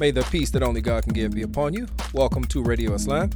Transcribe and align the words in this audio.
May 0.00 0.10
the 0.10 0.22
peace 0.32 0.50
that 0.50 0.64
only 0.64 0.80
God 0.80 1.04
can 1.04 1.12
give 1.12 1.32
be 1.32 1.42
upon 1.42 1.72
you. 1.72 1.86
Welcome 2.12 2.42
to 2.46 2.64
Radio 2.64 2.94
Islam. 2.94 3.30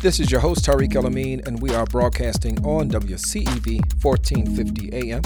This 0.00 0.20
is 0.20 0.30
your 0.30 0.40
host, 0.40 0.64
Tariq 0.64 0.94
El 0.96 1.04
Amin, 1.04 1.42
and 1.44 1.60
we 1.60 1.74
are 1.74 1.84
broadcasting 1.84 2.64
on 2.64 2.88
WCEV 2.88 4.02
1450 4.02 5.10
AM, 5.10 5.20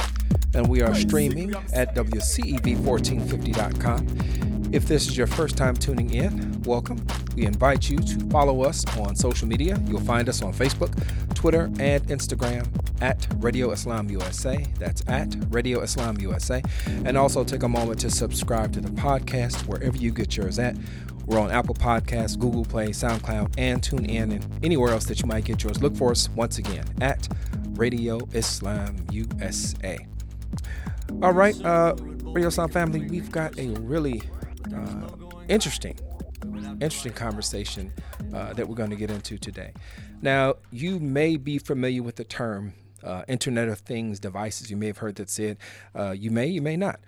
and 0.55 0.69
we 0.69 0.83
are 0.83 0.95
streaming 0.95 1.55
at 1.73 1.95
WCEV1450.com. 1.95 4.49
If 4.71 4.87
this 4.87 5.09
is 5.09 5.17
your 5.17 5.27
first 5.27 5.57
time 5.57 5.75
tuning 5.75 6.13
in, 6.13 6.61
welcome. 6.63 7.05
We 7.35 7.47
invite 7.47 7.89
you 7.89 7.97
to 7.99 8.21
follow 8.29 8.65
us 8.65 8.85
on 8.99 9.17
social 9.17 9.49
media. 9.49 9.81
You'll 9.87 10.01
find 10.01 10.29
us 10.29 10.43
on 10.43 10.53
Facebook, 10.53 10.93
Twitter, 11.35 11.71
and 11.79 12.07
Instagram 12.09 12.69
at 13.01 13.27
Radio 13.39 13.71
Islam 13.71 14.11
USA. 14.11 14.63
That's 14.79 15.03
at 15.09 15.35
Radio 15.49 15.81
Islam 15.81 16.21
USA. 16.21 16.61
And 17.05 17.17
also 17.17 17.45
take 17.45 17.63
a 17.63 17.69
moment 17.69 18.01
to 18.01 18.11
subscribe 18.11 18.75
to 18.75 18.83
the 18.83 18.91
podcast 18.91 19.67
wherever 19.67 19.97
you 19.97 20.13
get 20.13 20.37
yours 20.37 20.59
at. 20.59 20.77
We're 21.25 21.41
on 21.41 21.51
Apple 21.51 21.75
Podcasts, 21.75 22.39
Google 22.39 22.65
Play, 22.65 22.89
SoundCloud, 22.89 23.55
and 23.57 23.81
TuneIn, 23.81 24.35
and 24.35 24.65
anywhere 24.65 24.93
else 24.93 25.07
that 25.07 25.21
you 25.21 25.27
might 25.27 25.45
get 25.45 25.63
yours. 25.63 25.83
Look 25.83 25.97
for 25.97 26.11
us 26.11 26.29
once 26.31 26.59
again 26.59 26.85
at 27.01 27.27
Radio 27.75 28.19
Islam 28.33 28.97
USA. 29.11 30.07
All 31.23 31.33
right, 31.33 31.61
uh, 31.65 31.95
Radio 31.99 32.49
Islam 32.49 32.71
family, 32.71 33.09
we've 33.09 33.33
got 33.33 33.59
a 33.59 33.69
really 33.81 34.23
uh, 34.75 35.09
interesting, 35.49 35.99
interesting 36.81 37.13
conversation 37.13 37.93
uh, 38.35 38.53
that 38.53 38.69
we're 38.69 38.77
going 38.77 38.91
to 38.91 38.97
get 38.97 39.11
into 39.11 39.39
today. 39.39 39.73
Now, 40.23 40.55
you 40.71 41.01
may 41.01 41.37
be 41.37 41.59
familiar 41.59 42.03
with 42.03 42.17
the 42.17 42.25
term 42.25 42.75
uh, 43.03 43.23
Internet 43.29 43.69
of 43.69 43.81
Things 43.81 44.21
devices. 44.21 44.71
You 44.71 44.77
may 44.77 44.87
have 44.87 44.99
heard 44.99 45.17
that 45.17 45.31
said. 45.31 45.59
Uh, 45.95 46.11
you 46.11 46.31
may, 46.31 46.47
you 46.47 46.63
may 46.63 46.77
not. 46.77 47.01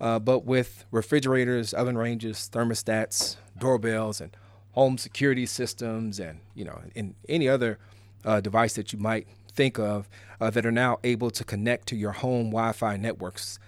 Uh, 0.00 0.18
but 0.18 0.44
with 0.44 0.84
refrigerators, 0.90 1.74
oven 1.74 1.98
ranges, 1.98 2.48
thermostats, 2.52 3.36
doorbells, 3.58 4.20
and 4.20 4.36
home 4.72 4.96
security 4.96 5.46
systems, 5.46 6.20
and 6.20 6.38
you 6.54 6.64
know, 6.64 6.80
in 6.94 7.14
any 7.28 7.48
other 7.48 7.78
uh, 8.24 8.40
device 8.40 8.74
that 8.74 8.92
you 8.92 8.98
might 8.98 9.26
think 9.58 9.76
of 9.76 10.08
uh, 10.40 10.50
that 10.50 10.64
are 10.64 10.70
now 10.70 11.00
able 11.02 11.32
to 11.32 11.42
connect 11.42 11.88
to 11.88 11.96
your 11.96 12.12
home 12.12 12.46
Wi-Fi 12.50 12.96
networks, 12.96 13.58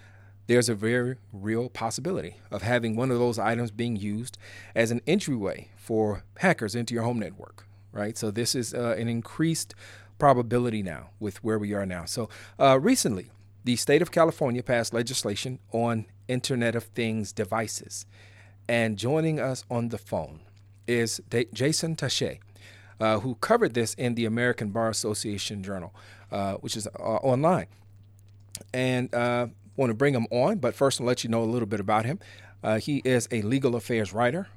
there's 0.46 0.68
a 0.68 0.74
very 0.74 1.16
real 1.32 1.68
possibility 1.68 2.36
of 2.52 2.62
having 2.62 2.94
one 2.94 3.10
of 3.10 3.18
those 3.18 3.40
items 3.40 3.72
being 3.72 3.96
used 3.96 4.38
as 4.76 4.92
an 4.92 5.00
entryway 5.08 5.68
for 5.76 6.22
hackers 6.38 6.76
into 6.76 6.94
your 6.94 7.02
home 7.02 7.18
network. 7.18 7.66
Right. 7.90 8.16
So 8.16 8.30
this 8.30 8.54
is 8.54 8.72
uh, 8.72 8.94
an 8.96 9.08
increased 9.08 9.74
probability 10.16 10.80
now 10.80 11.10
with 11.18 11.42
where 11.42 11.58
we 11.58 11.74
are 11.74 11.84
now. 11.84 12.04
So 12.04 12.28
uh, 12.60 12.78
recently, 12.78 13.32
the 13.64 13.74
state 13.74 14.00
of 14.00 14.12
California 14.12 14.62
passed 14.62 14.94
legislation 14.94 15.58
on 15.72 16.06
Internet 16.28 16.76
of 16.76 16.84
Things 16.84 17.32
devices. 17.32 18.06
And 18.68 18.96
joining 18.96 19.40
us 19.40 19.64
on 19.68 19.88
the 19.88 19.98
phone 19.98 20.42
is 20.86 21.20
D- 21.28 21.48
Jason 21.52 21.96
Tashea, 21.96 22.38
uh, 23.00 23.20
who 23.20 23.34
covered 23.36 23.74
this 23.74 23.94
in 23.94 24.14
the 24.14 24.26
American 24.26 24.70
Bar 24.70 24.90
Association 24.90 25.62
Journal, 25.62 25.94
uh, 26.30 26.54
which 26.54 26.76
is 26.76 26.86
uh, 26.86 27.00
online. 27.00 27.66
And 28.74 29.12
uh, 29.14 29.48
want 29.76 29.90
to 29.90 29.94
bring 29.94 30.14
him 30.14 30.26
on, 30.30 30.58
but 30.58 30.74
first 30.74 31.00
I'll 31.00 31.06
let 31.06 31.24
you 31.24 31.30
know 31.30 31.42
a 31.42 31.46
little 31.46 31.66
bit 31.66 31.80
about 31.80 32.04
him. 32.04 32.18
Uh, 32.62 32.78
he 32.78 33.00
is 33.04 33.26
a 33.30 33.40
legal 33.42 33.74
affairs 33.74 34.12
writer, 34.12 34.48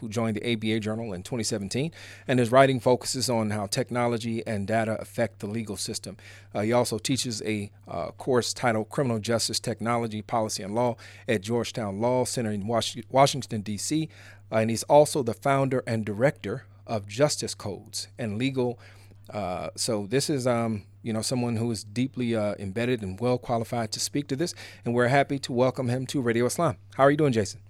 who 0.00 0.08
joined 0.08 0.36
the 0.36 0.52
ABA 0.52 0.80
Journal 0.80 1.12
in 1.12 1.22
2017, 1.22 1.92
and 2.26 2.40
his 2.40 2.50
writing 2.50 2.80
focuses 2.80 3.30
on 3.30 3.50
how 3.50 3.66
technology 3.66 4.44
and 4.44 4.66
data 4.66 5.00
affect 5.00 5.38
the 5.38 5.46
legal 5.46 5.76
system. 5.76 6.16
He 6.60 6.72
also 6.72 6.98
teaches 6.98 7.40
a 7.42 7.70
course 8.16 8.52
titled 8.52 8.88
Criminal 8.88 9.20
Justice 9.20 9.60
Technology, 9.60 10.20
Policy, 10.20 10.64
and 10.64 10.74
Law 10.74 10.96
at 11.28 11.42
Georgetown 11.42 12.00
Law 12.00 12.24
Center 12.24 12.50
in 12.50 12.66
Washington, 12.66 13.60
D.C., 13.60 14.08
uh, 14.50 14.56
and 14.56 14.70
he's 14.70 14.82
also 14.84 15.22
the 15.22 15.34
founder 15.34 15.82
and 15.86 16.04
director 16.04 16.64
of 16.88 17.06
Justice 17.06 17.54
Codes 17.54 18.08
and 18.18 18.38
Legal. 18.38 18.78
Uh, 19.32 19.68
so 19.76 20.06
this 20.06 20.30
is 20.30 20.46
um, 20.46 20.84
you 21.02 21.12
know 21.12 21.22
someone 21.22 21.56
who 21.56 21.70
is 21.70 21.84
deeply 21.84 22.34
uh, 22.34 22.54
embedded 22.58 23.02
and 23.02 23.20
well 23.20 23.38
qualified 23.38 23.92
to 23.92 24.00
speak 24.00 24.26
to 24.28 24.36
this, 24.36 24.54
and 24.84 24.94
we're 24.94 25.08
happy 25.08 25.38
to 25.40 25.52
welcome 25.52 25.88
him 25.88 26.06
to 26.06 26.20
Radio 26.20 26.46
Islam. 26.46 26.76
How 26.96 27.04
are 27.04 27.10
you 27.10 27.16
doing, 27.16 27.32
Jason? 27.32 27.60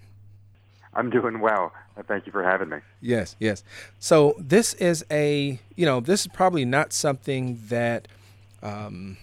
I'm 0.94 1.10
doing 1.10 1.40
well. 1.40 1.72
Thank 2.06 2.26
you 2.26 2.32
for 2.32 2.42
having 2.42 2.68
me. 2.68 2.78
Yes, 3.00 3.36
yes. 3.38 3.62
So 3.98 4.34
this 4.38 4.74
is 4.74 5.04
a, 5.10 5.60
you 5.76 5.84
know, 5.84 6.00
this 6.00 6.22
is 6.22 6.26
probably 6.28 6.64
not 6.64 6.92
something 6.92 7.60
that 7.68 8.08
um, 8.62 9.16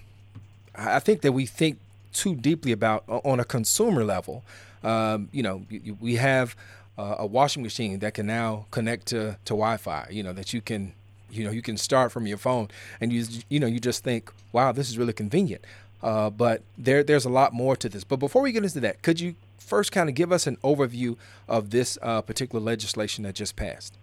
I 0.76 1.00
think 1.00 1.22
that 1.22 1.32
we 1.32 1.46
think 1.46 1.80
too 2.14 2.36
deeply 2.36 2.72
about 2.72 3.04
on 3.08 3.40
a 3.40 3.46
consumer 3.46 4.04
level. 4.04 4.44
Um, 4.84 5.30
you 5.32 5.44
know, 5.44 5.66
we 6.00 6.16
have 6.16 6.56
uh, 6.98 7.16
a 7.20 7.26
washing 7.26 7.64
machine 7.64 8.00
that 8.00 8.14
can 8.14 8.26
now 8.26 8.66
connect 8.72 9.08
to, 9.08 9.38
to 9.46 9.54
Wi-Fi. 9.54 10.08
You 10.10 10.24
know, 10.24 10.34
that 10.34 10.54
you 10.54 10.62
can, 10.62 10.94
you 11.30 11.44
know, 11.44 11.52
you 11.52 11.62
can 11.62 11.78
start 11.78 12.12
from 12.12 12.28
your 12.28 12.38
phone, 12.38 12.70
and 13.02 13.12
you, 13.12 13.26
you 13.50 13.60
know, 13.60 13.68
you 13.68 13.80
just 13.80 14.04
think, 14.04 14.32
wow, 14.52 14.72
this 14.72 14.90
is 14.90 14.98
really 14.98 15.14
convenient. 15.14 15.64
Uh, 16.02 16.30
but 16.30 16.62
there, 16.78 17.04
there's 17.04 17.26
a 17.26 17.30
lot 17.30 17.54
more 17.54 17.76
to 17.76 17.90
this. 17.90 18.04
But 18.04 18.18
before 18.18 18.42
we 18.42 18.52
get 18.52 18.64
into 18.64 18.80
that, 18.82 19.02
could 19.02 19.20
you 19.20 19.36
first 19.58 19.92
kind 19.92 20.08
of 20.08 20.16
give 20.16 20.32
us 20.32 20.46
an 20.46 20.58
overview 20.58 21.18
of 21.48 21.72
this 21.72 21.98
uh, 22.02 22.22
particular 22.22 22.64
legislation 22.64 23.24
that 23.24 23.34
just 23.34 23.56
passed? 23.56 23.98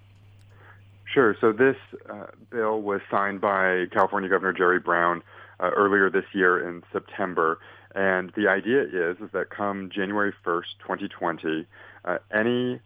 Sure. 1.05 1.37
So 1.41 1.53
this 1.53 1.77
uh, 2.11 2.27
bill 2.51 2.81
was 2.81 3.01
signed 3.11 3.41
by 3.41 3.87
California 3.93 4.29
Governor 4.29 4.53
Jerry 4.53 4.81
Brown 4.81 5.23
uh, 5.61 5.71
earlier 5.77 6.11
this 6.11 6.25
year 6.33 6.67
in 6.69 6.83
September. 6.93 7.59
And 7.95 8.33
the 8.35 8.49
idea 8.49 8.83
is, 8.83 9.19
is 9.21 9.31
that 9.33 9.51
come 9.51 9.91
January 9.95 10.33
1st, 10.45 10.79
2020, 10.81 11.67
uh, 12.05 12.19
any 12.33 12.81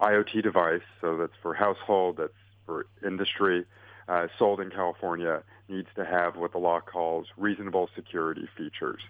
IoT 0.00 0.42
device, 0.42 0.82
so 1.00 1.16
that's 1.16 1.32
for 1.42 1.54
household, 1.54 2.16
that's 2.18 2.32
for 2.66 2.86
industry, 3.04 3.64
uh, 4.08 4.28
sold 4.38 4.60
in 4.60 4.70
California 4.70 5.42
needs 5.68 5.88
to 5.94 6.04
have 6.04 6.36
what 6.36 6.52
the 6.52 6.58
law 6.58 6.80
calls 6.80 7.28
reasonable 7.36 7.88
security 7.94 8.48
features 8.56 9.00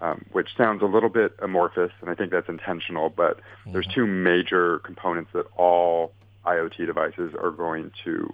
um, 0.00 0.24
which 0.32 0.48
sounds 0.56 0.82
a 0.82 0.86
little 0.86 1.08
bit 1.08 1.32
amorphous, 1.40 1.90
and 2.00 2.10
I 2.10 2.14
think 2.14 2.30
that's 2.30 2.48
intentional. 2.48 3.08
But 3.10 3.38
mm-hmm. 3.38 3.72
there's 3.72 3.86
two 3.86 4.06
major 4.06 4.80
components 4.80 5.30
that 5.32 5.46
all 5.56 6.12
IoT 6.44 6.86
devices 6.86 7.34
are 7.40 7.50
going 7.50 7.90
to 8.04 8.32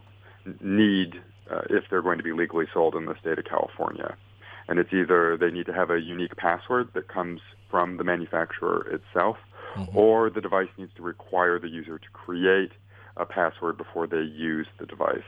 need 0.60 1.20
uh, 1.50 1.62
if 1.70 1.84
they're 1.88 2.02
going 2.02 2.18
to 2.18 2.24
be 2.24 2.32
legally 2.32 2.66
sold 2.72 2.94
in 2.94 3.06
the 3.06 3.14
state 3.20 3.38
of 3.38 3.44
California. 3.44 4.16
And 4.68 4.78
it's 4.78 4.92
either 4.92 5.36
they 5.36 5.50
need 5.50 5.66
to 5.66 5.72
have 5.72 5.90
a 5.90 6.00
unique 6.00 6.36
password 6.36 6.90
that 6.94 7.08
comes 7.08 7.40
from 7.70 7.96
the 7.96 8.04
manufacturer 8.04 8.86
itself, 8.88 9.36
mm-hmm. 9.74 9.96
or 9.96 10.30
the 10.30 10.40
device 10.40 10.68
needs 10.76 10.92
to 10.96 11.02
require 11.02 11.58
the 11.58 11.68
user 11.68 11.98
to 11.98 12.10
create 12.12 12.72
a 13.16 13.26
password 13.26 13.76
before 13.76 14.06
they 14.06 14.22
use 14.22 14.66
the 14.78 14.86
device. 14.86 15.22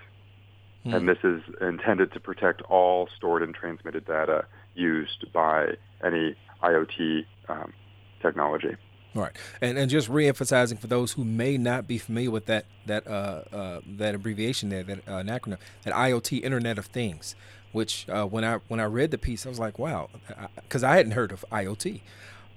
Mm-hmm. 0.84 0.94
And 0.94 1.08
this 1.08 1.18
is 1.24 1.42
intended 1.60 2.12
to 2.12 2.20
protect 2.20 2.62
all 2.62 3.08
stored 3.16 3.42
and 3.42 3.54
transmitted 3.54 4.06
data 4.06 4.46
used 4.74 5.32
by 5.32 5.74
any 6.04 6.36
IoT 6.62 7.24
um, 7.48 7.72
technology. 8.20 8.76
All 9.16 9.22
right, 9.22 9.36
and 9.60 9.78
and 9.78 9.88
just 9.88 10.10
reemphasizing 10.10 10.78
for 10.80 10.88
those 10.88 11.12
who 11.12 11.24
may 11.24 11.56
not 11.56 11.86
be 11.86 11.98
familiar 11.98 12.32
with 12.32 12.46
that 12.46 12.66
that 12.86 13.06
uh, 13.06 13.44
uh, 13.52 13.80
that 13.86 14.14
abbreviation 14.16 14.70
there, 14.70 14.82
that 14.82 14.98
uh, 15.06 15.22
acronym, 15.22 15.58
that 15.84 15.94
IoT 15.94 16.42
Internet 16.42 16.78
of 16.78 16.86
Things, 16.86 17.36
which 17.70 18.08
uh, 18.08 18.26
when 18.26 18.44
I 18.44 18.58
when 18.66 18.80
I 18.80 18.84
read 18.84 19.12
the 19.12 19.18
piece, 19.18 19.46
I 19.46 19.50
was 19.50 19.60
like, 19.60 19.78
wow, 19.78 20.10
because 20.56 20.82
I 20.82 20.96
hadn't 20.96 21.12
heard 21.12 21.30
of 21.30 21.44
IoT. 21.52 22.00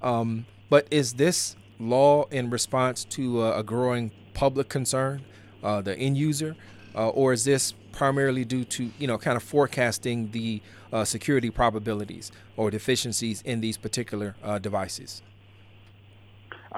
Um, 0.01 0.47
but 0.67 0.87
is 0.89 1.13
this 1.13 1.55
law 1.79 2.25
in 2.31 2.49
response 2.49 3.03
to 3.05 3.45
a 3.45 3.63
growing 3.63 4.11
public 4.33 4.69
concern, 4.69 5.23
uh, 5.63 5.81
the 5.81 5.97
end 5.97 6.17
user, 6.17 6.55
uh, 6.95 7.09
or 7.09 7.33
is 7.33 7.43
this 7.43 7.73
primarily 7.91 8.45
due 8.45 8.63
to 8.63 8.91
you 8.99 9.07
know 9.07 9.17
kind 9.17 9.35
of 9.35 9.43
forecasting 9.43 10.31
the 10.31 10.61
uh, 10.93 11.03
security 11.03 11.49
probabilities 11.49 12.31
or 12.55 12.71
deficiencies 12.71 13.41
in 13.41 13.61
these 13.61 13.77
particular 13.77 14.35
uh, 14.43 14.59
devices? 14.59 15.21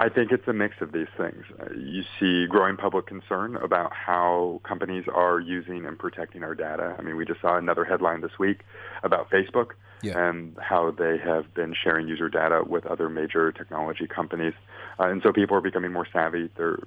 I 0.00 0.08
think 0.08 0.32
it's 0.32 0.48
a 0.48 0.54
mix 0.54 0.76
of 0.80 0.92
these 0.92 1.08
things. 1.18 1.44
Uh, 1.60 1.74
you 1.74 2.04
see 2.18 2.46
growing 2.46 2.78
public 2.78 3.06
concern 3.06 3.56
about 3.56 3.92
how 3.92 4.62
companies 4.64 5.04
are 5.14 5.38
using 5.38 5.84
and 5.84 5.98
protecting 5.98 6.42
our 6.42 6.54
data. 6.54 6.96
I 6.98 7.02
mean, 7.02 7.16
we 7.16 7.26
just 7.26 7.42
saw 7.42 7.58
another 7.58 7.84
headline 7.84 8.22
this 8.22 8.38
week 8.38 8.60
about 9.02 9.28
Facebook 9.28 9.72
yeah. 10.00 10.30
and 10.30 10.56
how 10.58 10.90
they 10.90 11.18
have 11.18 11.52
been 11.52 11.74
sharing 11.74 12.08
user 12.08 12.30
data 12.30 12.64
with 12.66 12.86
other 12.86 13.10
major 13.10 13.52
technology 13.52 14.06
companies. 14.06 14.54
Uh, 14.98 15.08
and 15.08 15.20
so 15.22 15.34
people 15.34 15.54
are 15.54 15.60
becoming 15.60 15.92
more 15.92 16.06
savvy. 16.10 16.48
They're 16.56 16.78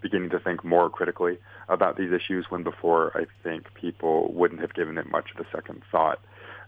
beginning 0.00 0.30
to 0.30 0.38
think 0.38 0.64
more 0.64 0.88
critically 0.88 1.36
about 1.68 1.98
these 1.98 2.12
issues 2.12 2.46
when 2.48 2.62
before 2.62 3.14
I 3.14 3.26
think 3.42 3.74
people 3.74 4.32
wouldn't 4.32 4.62
have 4.62 4.72
given 4.72 4.96
it 4.96 5.10
much 5.10 5.26
of 5.36 5.44
a 5.44 5.48
second 5.54 5.82
thought. 5.92 6.18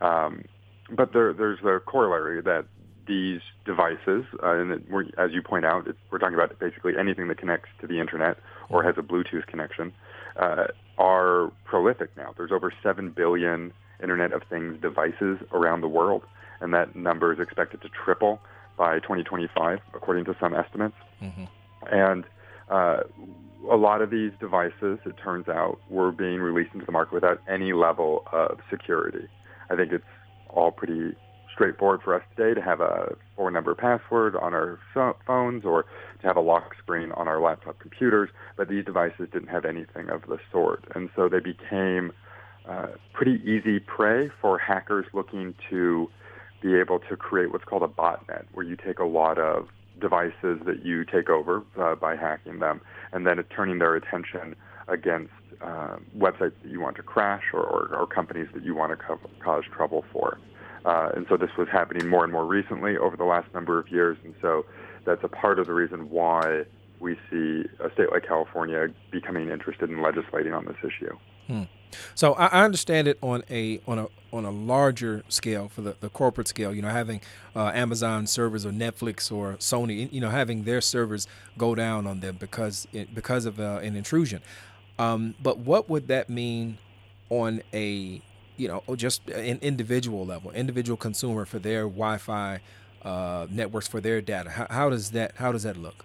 Um, 0.03 0.45
but 0.91 1.15
there, 1.15 1.33
there's 1.33 1.61
a 1.61 1.81
corollary 1.81 2.43
that 2.43 2.67
these 3.07 3.41
devices, 3.65 4.25
uh, 4.43 4.53
and 4.53 4.73
as 5.19 5.33
you 5.33 5.43
point 5.43 5.65
out, 5.65 5.87
we're 6.11 6.19
talking 6.19 6.35
about 6.35 6.59
basically 6.59 6.95
anything 6.99 7.29
that 7.29 7.39
connects 7.39 7.69
to 7.81 7.87
the 7.87 8.01
internet 8.01 8.39
or 8.69 8.83
has 8.83 8.95
a 8.99 9.03
Bluetooth 9.03 9.47
connection, 9.47 9.93
uh, 10.37 10.67
are 10.99 11.53
prolific 11.65 12.11
now. 12.17 12.35
There's 12.37 12.53
over 12.53 12.73
7 12.83 13.11
billion 13.11 13.73
Internet 14.03 14.33
of 14.33 14.43
Things 14.49 14.81
devices 14.81 15.39
around 15.53 15.81
the 15.81 15.89
world, 15.89 16.23
and 16.61 16.75
that 16.75 16.97
number 16.97 17.33
is 17.33 17.41
expected 17.41 17.83
to 17.83 17.89
triple 17.89 18.41
by 18.77 18.99
2025, 19.01 19.79
according 19.95 20.25
to 20.27 20.37
some 20.39 20.55
estimates. 20.55 20.97
Mm-hmm. 21.23 21.45
And 21.91 22.25
uh, 22.69 23.01
a 23.71 23.77
lot 23.77 24.03
of 24.03 24.11
these 24.11 24.33
devices, 24.39 24.99
it 25.05 25.17
turns 25.23 25.49
out, 25.49 25.79
were 25.89 26.13
being 26.13 26.41
released 26.41 26.75
into 26.75 26.85
the 26.85 26.93
market 26.93 27.15
without 27.15 27.41
any 27.49 27.73
level 27.73 28.25
of 28.33 28.59
security. 28.71 29.29
I 29.71 29.77
think 29.77 29.93
it's 29.93 30.05
all 30.49 30.71
pretty 30.71 31.15
straightforward 31.57 32.01
for 32.05 32.15
us 32.15 32.23
today 32.37 32.55
to 32.55 32.65
have 32.65 32.81
a 32.81 33.17
four-number 33.35 33.75
password 33.75 34.37
on 34.37 34.53
our 34.53 34.79
phones 35.27 35.65
or 35.65 35.85
to 36.21 36.27
have 36.27 36.37
a 36.37 36.41
lock 36.41 36.77
screen 36.79 37.11
on 37.13 37.27
our 37.27 37.41
laptop 37.41 37.79
computers, 37.79 38.29
but 38.57 38.69
these 38.69 38.85
devices 38.85 39.27
didn't 39.33 39.49
have 39.49 39.65
anything 39.65 40.11
of 40.11 40.21
the 40.29 40.39
sort. 40.53 40.85
And 40.95 41.09
so 41.17 41.29
they 41.29 41.41
became 41.41 42.13
uh, 42.69 42.89
pretty 43.15 43.41
easy 43.43 43.81
prey 43.81 44.31
for 44.41 44.59
hackers 44.59 45.07
looking 45.15 45.55
to 45.71 46.09
be 46.63 46.75
able 46.75 46.99
to 47.09 47.17
create 47.17 47.51
what's 47.53 47.65
called 47.65 47.83
a 47.83 47.89
botnet, 47.89 48.45
where 48.53 48.67
you 48.67 48.77
take 48.77 48.99
a 48.99 49.05
lot 49.05 49.39
of 49.39 49.69
devices 49.99 50.61
that 50.67 50.85
you 50.85 51.05
take 51.05 51.31
over 51.31 51.63
uh, 51.81 51.95
by 51.95 52.17
hacking 52.17 52.59
them, 52.59 52.83
and 53.13 53.27
then 53.27 53.43
turning 53.55 53.79
their 53.79 53.95
attention 53.97 54.55
against 54.89 55.33
uh, 55.63 55.97
websites 56.17 56.53
that 56.63 56.71
you 56.71 56.81
want 56.81 56.97
to 56.97 57.03
crash 57.03 57.45
or, 57.55 57.61
or, 57.61 57.97
or 57.97 58.07
companies 58.07 58.47
that 58.53 58.63
you 58.63 58.75
want 58.75 58.93
to 58.93 58.97
co- 58.97 59.19
cause 59.43 59.65
trouble 59.75 60.05
for. 60.13 60.39
Uh, 60.87 61.11
and 61.17 61.27
so 61.29 61.37
this 61.37 61.51
was 61.59 61.67
happening 61.69 62.09
more 62.09 62.23
and 62.23 62.33
more 62.33 62.47
recently 62.47 62.97
over 62.97 63.17
the 63.17 63.25
last 63.25 63.53
number 63.53 63.79
of 63.79 63.89
years, 63.91 64.17
and 64.25 64.35
so 64.41 64.65
that's 65.05 65.25
a 65.25 65.29
part 65.29 65.59
of 65.59 65.67
the 65.67 65.73
reason 65.73 66.09
why 66.11 66.65
we 67.01 67.17
see 67.29 67.65
a 67.81 67.91
state 67.93 68.11
like 68.13 68.27
California 68.27 68.87
becoming 69.11 69.51
interested 69.51 69.91
in 69.91 70.01
legislating 70.01 70.53
on 70.53 70.65
this 70.65 70.77
issue. 70.85 71.17
Hmm. 71.49 71.63
So 72.15 72.35
I, 72.35 72.65
understand 72.65 73.09
it 73.09 73.19
on 73.21 73.43
a 73.51 73.81
on 73.87 73.99
a 73.99 74.09
on 74.33 74.45
a 74.45 74.51
larger 74.51 75.23
scale 75.29 75.69
for 75.69 75.81
the, 75.83 75.97
the 76.01 76.09
corporate 76.09 76.49
scale. 76.49 76.75
You 76.75 76.83
know, 76.83 76.89
having 76.89 77.21
uh, 77.55 77.73
Amazon 77.75 78.27
servers 78.27 78.65
or 78.65 78.71
Netflix 78.71 79.33
or 79.33 79.55
Sony, 79.55 80.13
you 80.13 80.21
know, 80.21 80.31
having 80.31 80.65
their 80.65 80.81
servers 80.81 81.27
go 81.59 81.75
down 81.75 82.07
on 82.07 82.21
them 82.21 82.37
because 82.39 82.87
it, 82.93 83.15
because 83.15 83.45
of 83.45 83.59
uh, 83.59 83.81
an 83.83 83.97
intrusion. 83.97 84.43
Um, 84.99 85.35
but 85.43 85.59
what 85.59 85.89
would 85.89 86.09
that 86.09 86.31
mean 86.31 86.79
on 87.29 87.63
a 87.73 88.23
you 88.57 88.69
know 88.69 88.83
just 88.97 89.29
an 89.31 89.59
individual 89.63 90.27
level, 90.27 90.51
individual 90.53 90.97
consumer 90.97 91.45
for 91.45 91.59
their 91.59 91.83
Wi-Fi 91.83 92.61
uh, 93.03 93.47
networks 93.51 93.89
for 93.89 94.01
their 94.01 94.21
data? 94.21 94.51
How, 94.51 94.67
how 94.71 94.91
does 94.91 95.11
that 95.13 95.37
how 95.37 95.53
does 95.53 95.63
that 95.63 95.77
look? 95.77 96.05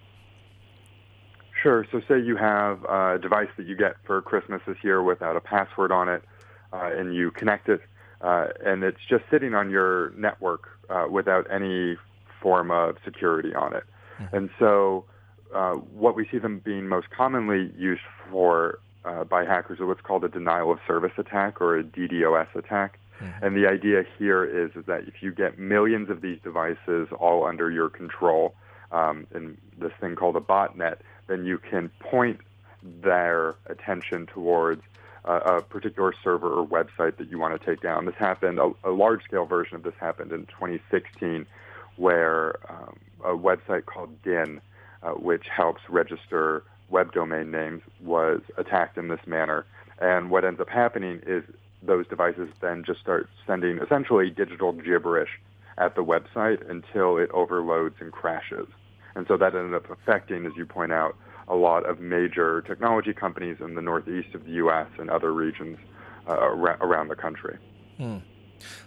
Sure. 1.61 1.85
So 1.91 2.01
say 2.07 2.19
you 2.19 2.37
have 2.37 2.83
a 2.85 3.19
device 3.21 3.49
that 3.57 3.67
you 3.67 3.75
get 3.75 3.95
for 4.05 4.21
Christmas 4.21 4.61
this 4.65 4.77
year 4.83 5.03
without 5.03 5.35
a 5.35 5.41
password 5.41 5.91
on 5.91 6.09
it, 6.09 6.23
uh, 6.73 6.89
and 6.97 7.13
you 7.13 7.29
connect 7.31 7.69
it, 7.69 7.81
uh, 8.21 8.47
and 8.65 8.83
it's 8.83 8.99
just 9.07 9.23
sitting 9.29 9.53
on 9.53 9.69
your 9.69 10.11
network 10.17 10.69
uh, 10.89 11.05
without 11.09 11.45
any 11.51 11.97
form 12.41 12.71
of 12.71 12.95
security 13.05 13.53
on 13.53 13.75
it. 13.75 13.83
Mm-hmm. 14.19 14.35
And 14.35 14.49
so 14.57 15.05
uh, 15.53 15.73
what 15.73 16.15
we 16.15 16.27
see 16.31 16.39
them 16.39 16.59
being 16.63 16.87
most 16.87 17.09
commonly 17.11 17.71
used 17.77 18.01
for 18.31 18.79
uh, 19.05 19.23
by 19.23 19.45
hackers 19.45 19.79
are 19.79 19.85
what's 19.85 20.01
called 20.01 20.23
a 20.23 20.29
denial 20.29 20.71
of 20.71 20.79
service 20.87 21.13
attack 21.17 21.61
or 21.61 21.77
a 21.77 21.83
DDoS 21.83 22.55
attack. 22.55 22.99
Mm-hmm. 23.19 23.45
And 23.45 23.55
the 23.55 23.67
idea 23.67 24.03
here 24.17 24.43
is, 24.43 24.71
is 24.75 24.85
that 24.85 25.07
if 25.07 25.21
you 25.21 25.31
get 25.31 25.59
millions 25.59 26.09
of 26.09 26.21
these 26.21 26.39
devices 26.43 27.07
all 27.19 27.45
under 27.45 27.69
your 27.69 27.89
control 27.89 28.55
um, 28.91 29.27
in 29.33 29.57
this 29.77 29.91
thing 29.99 30.15
called 30.15 30.35
a 30.35 30.41
botnet, 30.41 30.97
then 31.27 31.45
you 31.45 31.57
can 31.57 31.89
point 31.99 32.39
their 32.83 33.55
attention 33.67 34.27
towards 34.27 34.81
uh, 35.25 35.39
a 35.45 35.61
particular 35.61 36.13
server 36.23 36.51
or 36.51 36.67
website 36.67 37.17
that 37.17 37.29
you 37.29 37.37
want 37.37 37.59
to 37.59 37.65
take 37.65 37.81
down. 37.81 38.05
This 38.05 38.15
happened, 38.15 38.59
a, 38.59 38.71
a 38.83 38.89
large 38.89 39.23
scale 39.23 39.45
version 39.45 39.75
of 39.75 39.83
this 39.83 39.93
happened 39.99 40.31
in 40.31 40.47
2016, 40.47 41.45
where 41.97 42.55
um, 42.69 42.97
a 43.23 43.37
website 43.37 43.85
called 43.85 44.21
Dyn, 44.23 44.61
uh, 45.03 45.11
which 45.11 45.45
helps 45.47 45.81
register 45.89 46.63
web 46.91 47.13
domain 47.13 47.51
names, 47.51 47.81
was 48.01 48.41
attacked 48.57 48.97
in 48.97 49.07
this 49.07 49.21
manner. 49.25 49.65
And 49.99 50.29
what 50.29 50.45
ends 50.45 50.59
up 50.59 50.69
happening 50.69 51.21
is 51.25 51.43
those 51.81 52.07
devices 52.07 52.49
then 52.61 52.83
just 52.85 52.99
start 52.99 53.29
sending 53.47 53.79
essentially 53.79 54.29
digital 54.29 54.71
gibberish 54.73 55.29
at 55.77 55.95
the 55.95 56.03
website 56.03 56.69
until 56.69 57.17
it 57.17 57.31
overloads 57.31 57.95
and 57.99 58.11
crashes. 58.11 58.67
And 59.15 59.25
so 59.27 59.37
that 59.37 59.55
ended 59.55 59.73
up 59.73 59.89
affecting, 59.89 60.45
as 60.45 60.53
you 60.55 60.65
point 60.65 60.91
out, 60.91 61.15
a 61.47 61.55
lot 61.55 61.89
of 61.89 61.99
major 61.99 62.61
technology 62.61 63.13
companies 63.13 63.57
in 63.59 63.75
the 63.75 63.81
northeast 63.81 64.33
of 64.35 64.45
the 64.45 64.51
U.S. 64.51 64.87
and 64.99 65.09
other 65.09 65.33
regions 65.33 65.77
uh, 66.27 66.33
around 66.35 67.09
the 67.09 67.15
country. 67.15 67.57
Hmm. 67.97 68.17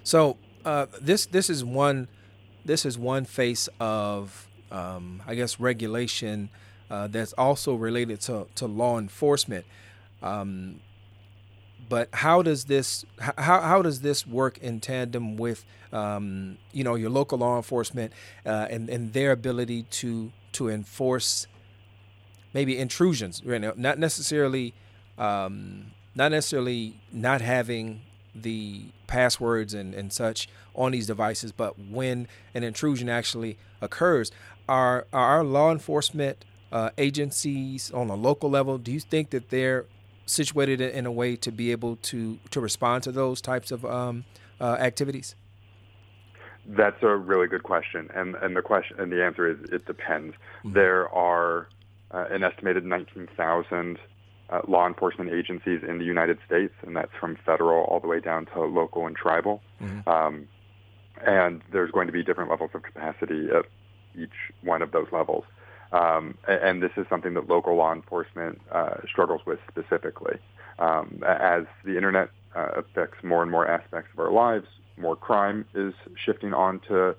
So 0.02 0.38
uh, 0.64 0.86
this 1.00 1.26
this 1.26 1.50
is 1.50 1.64
one 1.64 2.08
this 2.64 2.86
is 2.86 2.96
one 2.96 3.24
face 3.24 3.68
of 3.80 4.48
um, 4.70 5.22
I 5.26 5.34
guess 5.34 5.60
regulation 5.60 6.48
uh, 6.90 7.06
that's 7.08 7.32
also 7.34 7.74
related 7.74 8.20
to, 8.22 8.46
to 8.56 8.66
law 8.66 8.98
enforcement. 8.98 9.64
Um, 10.22 10.80
but 11.88 12.08
how 12.12 12.42
does 12.42 12.64
this 12.64 13.04
how, 13.18 13.60
how 13.60 13.82
does 13.82 14.00
this 14.00 14.26
work 14.26 14.58
in 14.58 14.80
tandem 14.80 15.36
with 15.36 15.64
um, 15.92 16.58
you 16.72 16.84
know 16.84 16.94
your 16.94 17.10
local 17.10 17.38
law 17.38 17.56
enforcement 17.56 18.12
uh, 18.46 18.66
and 18.70 18.88
and 18.88 19.12
their 19.12 19.32
ability 19.32 19.84
to 19.84 20.32
to 20.52 20.68
enforce 20.68 21.46
maybe 22.52 22.78
intrusions 22.78 23.44
right 23.44 23.60
now 23.60 23.72
not 23.76 23.98
necessarily 23.98 24.74
um, 25.18 25.92
not 26.14 26.30
necessarily 26.30 26.98
not 27.12 27.40
having 27.40 28.00
the 28.34 28.86
passwords 29.06 29.74
and, 29.74 29.94
and 29.94 30.12
such 30.12 30.48
on 30.74 30.92
these 30.92 31.06
devices 31.06 31.52
but 31.52 31.78
when 31.78 32.26
an 32.54 32.64
intrusion 32.64 33.08
actually 33.08 33.58
occurs 33.80 34.32
are, 34.68 35.06
are 35.12 35.36
our 35.36 35.44
law 35.44 35.70
enforcement 35.70 36.44
uh, 36.74 36.90
agencies 36.98 37.90
on 37.92 38.10
a 38.10 38.14
local 38.14 38.50
level 38.50 38.76
do 38.76 38.92
you 38.92 39.00
think 39.00 39.30
that 39.30 39.48
they're 39.48 39.86
situated 40.26 40.80
in 40.80 41.06
a 41.06 41.12
way 41.12 41.36
to 41.36 41.52
be 41.52 41.70
able 41.70 41.96
to 41.96 42.38
to 42.50 42.60
respond 42.60 43.02
to 43.04 43.12
those 43.12 43.40
types 43.40 43.70
of 43.70 43.84
um, 43.84 44.24
uh, 44.60 44.76
activities? 44.80 45.34
That's 46.66 47.02
a 47.02 47.14
really 47.14 47.46
good 47.46 47.62
question, 47.62 48.10
and 48.14 48.34
and 48.36 48.56
the 48.56 48.62
question 48.62 48.98
and 48.98 49.12
the 49.12 49.22
answer 49.22 49.48
is 49.48 49.58
it 49.70 49.86
depends. 49.86 50.34
Mm-hmm. 50.34 50.72
There 50.72 51.08
are 51.14 51.68
uh, 52.10 52.26
an 52.30 52.42
estimated 52.42 52.84
19,000 52.84 53.98
uh, 54.48 54.60
law 54.66 54.86
enforcement 54.86 55.30
agencies 55.30 55.80
in 55.86 55.98
the 55.98 56.04
United 56.04 56.38
States, 56.46 56.74
and 56.82 56.96
that's 56.96 57.12
from 57.20 57.36
federal 57.44 57.84
all 57.84 58.00
the 58.00 58.06
way 58.06 58.20
down 58.20 58.46
to 58.46 58.60
local 58.62 59.06
and 59.06 59.16
tribal. 59.16 59.62
Mm-hmm. 59.80 60.08
Um, 60.08 60.48
and 61.26 61.62
there's 61.72 61.90
going 61.90 62.06
to 62.06 62.12
be 62.12 62.22
different 62.22 62.50
levels 62.50 62.70
of 62.74 62.82
capacity 62.82 63.48
at 63.54 63.66
each 64.16 64.52
one 64.62 64.80
of 64.80 64.92
those 64.92 65.08
levels. 65.12 65.44
Um, 65.92 66.36
and 66.48 66.82
this 66.82 66.90
is 66.96 67.06
something 67.08 67.34
that 67.34 67.48
local 67.48 67.76
law 67.76 67.92
enforcement 67.92 68.60
uh, 68.72 68.96
struggles 69.08 69.42
with 69.46 69.58
specifically. 69.70 70.38
Um, 70.78 71.22
as 71.26 71.64
the 71.84 71.96
internet 71.96 72.30
uh, 72.56 72.68
affects 72.76 73.22
more 73.22 73.42
and 73.42 73.50
more 73.50 73.68
aspects 73.68 74.10
of 74.12 74.18
our 74.18 74.32
lives, 74.32 74.66
more 74.96 75.16
crime 75.16 75.64
is 75.74 75.94
shifting 76.24 76.52
onto 76.52 77.14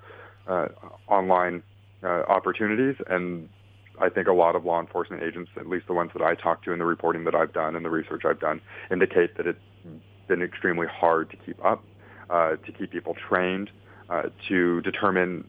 uh, 0.48 0.67
online 1.07 1.63
uh, 2.03 2.24
opportunities. 2.27 2.95
And 3.07 3.50
I 4.01 4.10
think 4.10 4.27
a 4.27 4.34
lot 4.34 4.55
of 4.55 4.65
law 4.65 4.79
enforcement 4.81 5.24
agents, 5.24 5.51
at 5.57 5.67
least 5.67 5.88
the 5.88 5.93
ones 5.93 6.12
that 6.13 6.22
I 6.22 6.36
talk 6.36 6.63
to 6.65 6.74
in 6.74 6.79
the 6.79 6.86
reporting 6.86 7.24
that 7.25 7.36
I've 7.36 7.53
done 7.53 7.75
and 7.75 7.86
the 7.86 7.89
research 7.89 8.24
I've 8.25 8.39
done, 8.39 8.62
indicate 8.91 9.38
that 9.38 9.48
it's 9.48 9.60
been 10.27 10.41
extremely 10.41 10.88
hard 10.88 11.29
to 11.31 11.38
keep 11.38 11.63
up, 11.63 11.84
uh, 12.29 12.55
to 12.55 12.72
keep 12.77 12.91
people 12.91 13.15
trained, 13.29 13.69
uh, 14.10 14.24
to 14.50 14.81
determine 14.81 15.45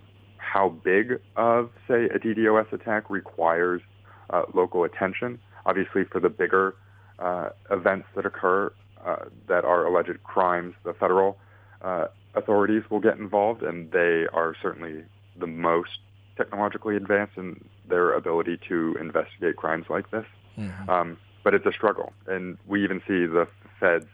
how 0.53 0.69
big 0.69 1.21
of, 1.37 1.71
say, 1.89 2.05
a 2.05 2.19
DDoS 2.19 2.73
attack 2.73 3.11
requires 3.11 3.83
uh, 4.31 4.43
local 4.55 4.85
attention. 4.85 5.39
Obviously, 5.67 6.05
for 6.05 6.21
the 6.21 6.29
bigger 6.29 6.77
uh, 7.19 7.49
events 7.71 8.07
that 8.15 8.25
occur 8.25 8.73
uh, 9.05 9.25
that 9.49 9.65
are 9.65 9.85
alleged 9.85 10.23
crimes, 10.23 10.75
the 10.85 10.95
federal 10.95 11.37
uh, 11.83 12.07
authorities 12.35 12.83
will 12.91 13.01
get 13.01 13.19
involved, 13.19 13.63
and 13.63 13.91
they 13.91 14.27
are 14.33 14.55
certainly 14.63 15.05
the 15.39 15.47
most 15.47 15.99
technologically 16.37 16.97
advanced 16.97 17.37
in 17.37 17.65
their 17.89 18.13
ability 18.13 18.59
to 18.69 18.97
investigate 19.01 19.57
crimes 19.57 19.87
like 19.89 20.11
this. 20.11 20.27
Mm-hmm. 20.59 20.89
Um, 20.89 21.17
but 21.43 21.55
it's 21.55 21.67
a 21.67 21.73
struggle, 21.73 22.13
and 22.27 22.57
we 22.67 22.83
even 22.85 23.01
see 23.01 23.27
the 23.27 23.47
feds 23.81 24.07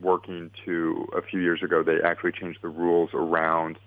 working 0.00 0.50
to 0.64 1.08
a 1.16 1.22
few 1.22 1.40
years 1.40 1.62
ago. 1.62 1.82
They 1.82 2.00
actually 2.02 2.32
changed 2.32 2.60
the 2.62 2.68
rules 2.68 3.10
around 3.12 3.78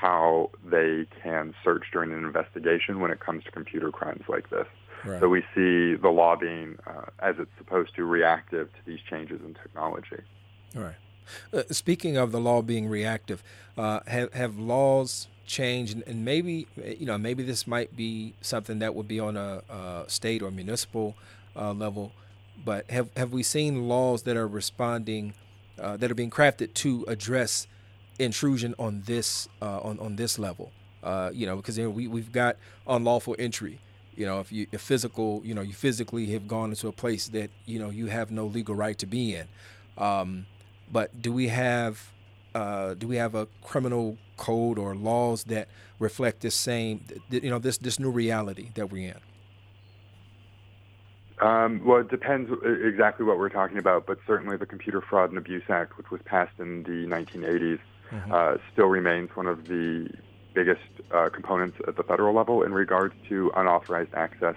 how 0.00 0.50
they 0.64 1.06
can 1.22 1.54
search 1.64 1.84
during 1.92 2.12
an 2.12 2.24
investigation 2.24 3.00
when 3.00 3.10
it 3.10 3.20
comes 3.20 3.44
to 3.44 3.50
computer 3.50 3.90
crimes 3.90 4.24
like 4.28 4.50
this. 4.50 4.66
Right. 5.04 5.20
So 5.20 5.28
we 5.28 5.42
see 5.54 5.94
the 5.94 6.08
law 6.08 6.36
being, 6.36 6.78
uh, 6.86 7.06
as 7.20 7.36
it's 7.38 7.50
supposed 7.58 7.94
to, 7.96 8.04
reactive 8.04 8.72
to 8.72 8.78
these 8.86 9.00
changes 9.08 9.40
in 9.44 9.54
technology. 9.54 10.22
Right. 10.74 10.96
Uh, 11.52 11.62
speaking 11.70 12.16
of 12.16 12.32
the 12.32 12.40
law 12.40 12.62
being 12.62 12.88
reactive, 12.88 13.42
uh, 13.76 14.00
have 14.06 14.32
have 14.32 14.58
laws 14.58 15.28
changed, 15.46 16.02
and 16.06 16.24
maybe 16.24 16.66
you 16.76 17.06
know 17.06 17.18
maybe 17.18 17.42
this 17.42 17.66
might 17.66 17.96
be 17.96 18.34
something 18.40 18.78
that 18.78 18.94
would 18.94 19.08
be 19.08 19.18
on 19.18 19.36
a, 19.36 19.62
a 19.68 20.04
state 20.06 20.42
or 20.42 20.50
municipal 20.50 21.16
uh, 21.56 21.72
level, 21.72 22.12
but 22.64 22.88
have 22.90 23.08
have 23.16 23.32
we 23.32 23.42
seen 23.42 23.88
laws 23.88 24.22
that 24.22 24.36
are 24.36 24.46
responding 24.46 25.34
uh, 25.80 25.96
that 25.96 26.10
are 26.10 26.14
being 26.14 26.30
crafted 26.30 26.74
to 26.74 27.04
address 27.08 27.66
intrusion 28.18 28.74
on 28.78 29.02
this 29.06 29.48
uh, 29.62 29.80
on 29.80 29.98
on 29.98 30.16
this 30.16 30.38
level? 30.38 30.72
Uh, 31.02 31.30
you 31.32 31.46
know, 31.46 31.56
because 31.56 31.78
you 31.78 31.84
know, 31.84 31.90
we 31.90 32.08
we've 32.08 32.32
got 32.32 32.56
unlawful 32.86 33.36
entry. 33.38 33.78
You 34.14 34.26
know, 34.26 34.40
if 34.40 34.50
you 34.50 34.66
if 34.72 34.80
physical, 34.80 35.42
you 35.44 35.54
know, 35.54 35.62
you 35.62 35.72
physically 35.72 36.26
have 36.26 36.48
gone 36.48 36.70
into 36.70 36.88
a 36.88 36.92
place 36.92 37.28
that 37.28 37.50
you 37.64 37.78
know 37.78 37.90
you 37.90 38.06
have 38.06 38.30
no 38.30 38.46
legal 38.46 38.74
right 38.74 38.98
to 38.98 39.06
be 39.06 39.34
in. 39.34 39.46
Um, 39.98 40.46
but 40.90 41.20
do 41.20 41.32
we 41.32 41.48
have 41.48 42.12
uh, 42.54 42.94
do 42.94 43.06
we 43.06 43.16
have 43.16 43.34
a 43.34 43.46
criminal 43.62 44.16
code 44.36 44.78
or 44.78 44.94
laws 44.94 45.44
that 45.44 45.68
reflect 45.98 46.40
this 46.40 46.54
same, 46.54 47.04
you 47.30 47.50
know, 47.50 47.58
this 47.58 47.78
this 47.78 47.98
new 47.98 48.10
reality 48.10 48.70
that 48.74 48.90
we're 48.90 49.10
in? 49.10 49.20
Um, 51.46 51.84
well, 51.84 52.00
it 52.00 52.08
depends 52.08 52.50
exactly 52.82 53.26
what 53.26 53.38
we're 53.38 53.50
talking 53.50 53.76
about, 53.76 54.06
but 54.06 54.18
certainly 54.26 54.56
the 54.56 54.64
Computer 54.64 55.02
Fraud 55.02 55.28
and 55.28 55.38
Abuse 55.38 55.64
Act, 55.68 55.98
which 55.98 56.10
was 56.10 56.22
passed 56.24 56.58
in 56.58 56.82
the 56.84 57.06
1980s, 57.06 57.78
mm-hmm. 58.10 58.32
uh, 58.32 58.54
still 58.72 58.86
remains 58.86 59.30
one 59.34 59.46
of 59.46 59.66
the 59.66 60.08
biggest 60.54 60.80
uh, 61.12 61.28
components 61.28 61.76
at 61.86 61.96
the 61.96 62.02
federal 62.02 62.34
level 62.34 62.62
in 62.62 62.72
regards 62.72 63.14
to 63.28 63.52
unauthorized 63.56 64.14
access 64.14 64.56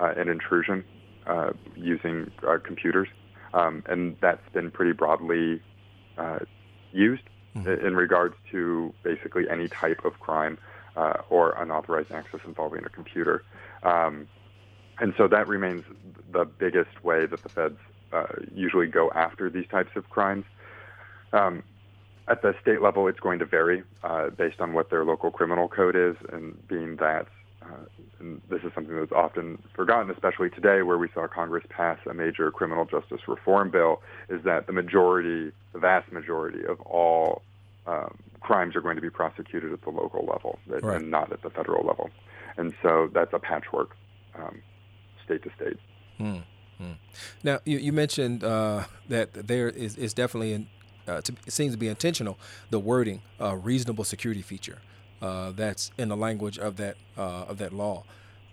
uh, 0.00 0.12
and 0.16 0.28
intrusion 0.28 0.84
uh, 1.26 1.52
using 1.76 2.30
uh, 2.46 2.58
computers. 2.64 3.08
Um, 3.52 3.84
and 3.86 4.16
that's 4.20 4.48
been 4.52 4.70
pretty 4.70 4.92
broadly 4.92 5.62
uh, 6.18 6.40
used 6.92 7.22
mm-hmm. 7.54 7.86
in 7.86 7.94
regards 7.94 8.34
to 8.50 8.92
basically 9.02 9.48
any 9.48 9.68
type 9.68 10.04
of 10.04 10.18
crime 10.18 10.58
uh, 10.96 11.18
or 11.28 11.52
unauthorized 11.52 12.10
access 12.10 12.40
involving 12.46 12.84
a 12.84 12.88
computer. 12.88 13.44
Um, 13.82 14.26
and 14.98 15.12
so 15.16 15.28
that 15.28 15.48
remains 15.48 15.84
the 16.32 16.44
biggest 16.44 17.02
way 17.04 17.26
that 17.26 17.42
the 17.42 17.48
feds 17.48 17.78
uh, 18.12 18.26
usually 18.54 18.86
go 18.86 19.10
after 19.10 19.50
these 19.50 19.66
types 19.68 19.90
of 19.96 20.08
crimes. 20.08 20.44
Um, 21.32 21.62
at 22.28 22.42
the 22.42 22.54
state 22.60 22.80
level, 22.80 23.06
it's 23.08 23.20
going 23.20 23.38
to 23.38 23.44
vary 23.44 23.82
uh, 24.02 24.30
based 24.30 24.60
on 24.60 24.72
what 24.72 24.90
their 24.90 25.04
local 25.04 25.30
criminal 25.30 25.68
code 25.68 25.96
is, 25.96 26.16
and 26.32 26.66
being 26.68 26.96
that 26.96 27.26
uh, 27.64 27.84
and 28.20 28.40
this 28.48 28.62
is 28.62 28.72
something 28.74 28.94
that's 28.96 29.12
often 29.12 29.58
forgotten, 29.74 30.10
especially 30.10 30.50
today 30.50 30.82
where 30.82 30.98
we 30.98 31.08
saw 31.14 31.26
Congress 31.26 31.64
pass 31.68 31.98
a 32.08 32.14
major 32.14 32.50
criminal 32.50 32.84
justice 32.84 33.20
reform 33.26 33.70
bill, 33.70 34.02
is 34.28 34.42
that 34.44 34.66
the 34.66 34.72
majority, 34.72 35.52
the 35.72 35.78
vast 35.78 36.10
majority 36.12 36.64
of 36.66 36.80
all 36.82 37.42
um, 37.86 38.16
crimes 38.40 38.76
are 38.76 38.80
going 38.80 38.96
to 38.96 39.02
be 39.02 39.10
prosecuted 39.10 39.72
at 39.72 39.82
the 39.82 39.90
local 39.90 40.24
level 40.26 40.58
right. 40.66 41.00
and 41.00 41.10
not 41.10 41.32
at 41.32 41.42
the 41.42 41.50
federal 41.50 41.86
level. 41.86 42.10
And 42.56 42.74
so 42.82 43.10
that's 43.12 43.32
a 43.32 43.38
patchwork 43.38 43.96
um, 44.34 44.62
state 45.24 45.42
to 45.42 45.50
state. 45.56 45.78
Hmm. 46.18 46.38
Hmm. 46.78 46.92
Now, 47.42 47.60
you, 47.64 47.78
you 47.78 47.92
mentioned 47.92 48.44
uh, 48.44 48.84
that 49.08 49.32
there 49.32 49.68
is, 49.68 49.96
is 49.96 50.12
definitely, 50.12 50.52
in, 50.52 50.66
uh, 51.06 51.20
to, 51.20 51.34
it 51.46 51.52
seems 51.52 51.72
to 51.72 51.78
be 51.78 51.88
intentional, 51.88 52.38
the 52.70 52.78
wording, 52.78 53.22
uh, 53.40 53.56
reasonable 53.56 54.04
security 54.04 54.42
feature 54.42 54.78
uh, 55.22 55.52
that's 55.52 55.90
in 55.98 56.08
the 56.08 56.16
language 56.16 56.58
of 56.58 56.76
that 56.76 56.96
uh, 57.16 57.44
of 57.48 57.58
that 57.58 57.72
law. 57.72 58.04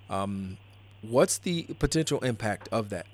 Um, 0.10 0.58
what's 1.02 1.38
the 1.38 1.64
potential 1.80 2.20
impact 2.20 2.70
of 2.72 2.90
that? 2.90 3.08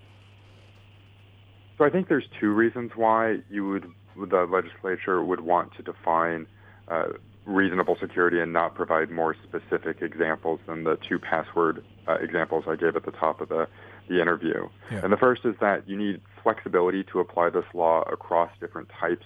So 1.77 1.85
I 1.85 1.89
think 1.89 2.07
there's 2.07 2.27
two 2.39 2.51
reasons 2.51 2.91
why 2.95 3.39
you 3.49 3.67
would 3.69 3.91
the 4.15 4.45
legislature 4.45 5.23
would 5.23 5.41
want 5.41 5.75
to 5.75 5.83
define 5.83 6.47
uh, 6.87 7.09
reasonable 7.45 7.95
security 7.99 8.39
and 8.41 8.51
not 8.51 8.73
provide 8.73 9.11
more 9.11 9.35
specific 9.43 10.01
examples 10.01 10.59
than 10.65 10.83
the 10.83 10.97
two 11.07 11.19
password 11.19 11.83
examples 12.19 12.63
I 12.67 12.75
gave 12.75 12.95
at 12.95 13.05
the 13.05 13.11
top 13.11 13.41
of 13.41 13.49
the, 13.49 13.67
the 14.07 14.21
interview. 14.21 14.67
Yeah. 14.91 15.01
And 15.03 15.11
the 15.11 15.17
first 15.17 15.45
is 15.45 15.55
that 15.59 15.87
you 15.87 15.97
need 15.97 16.21
flexibility 16.43 17.03
to 17.11 17.19
apply 17.19 17.49
this 17.49 17.65
law 17.73 18.01
across 18.03 18.51
different 18.59 18.89
types 18.89 19.25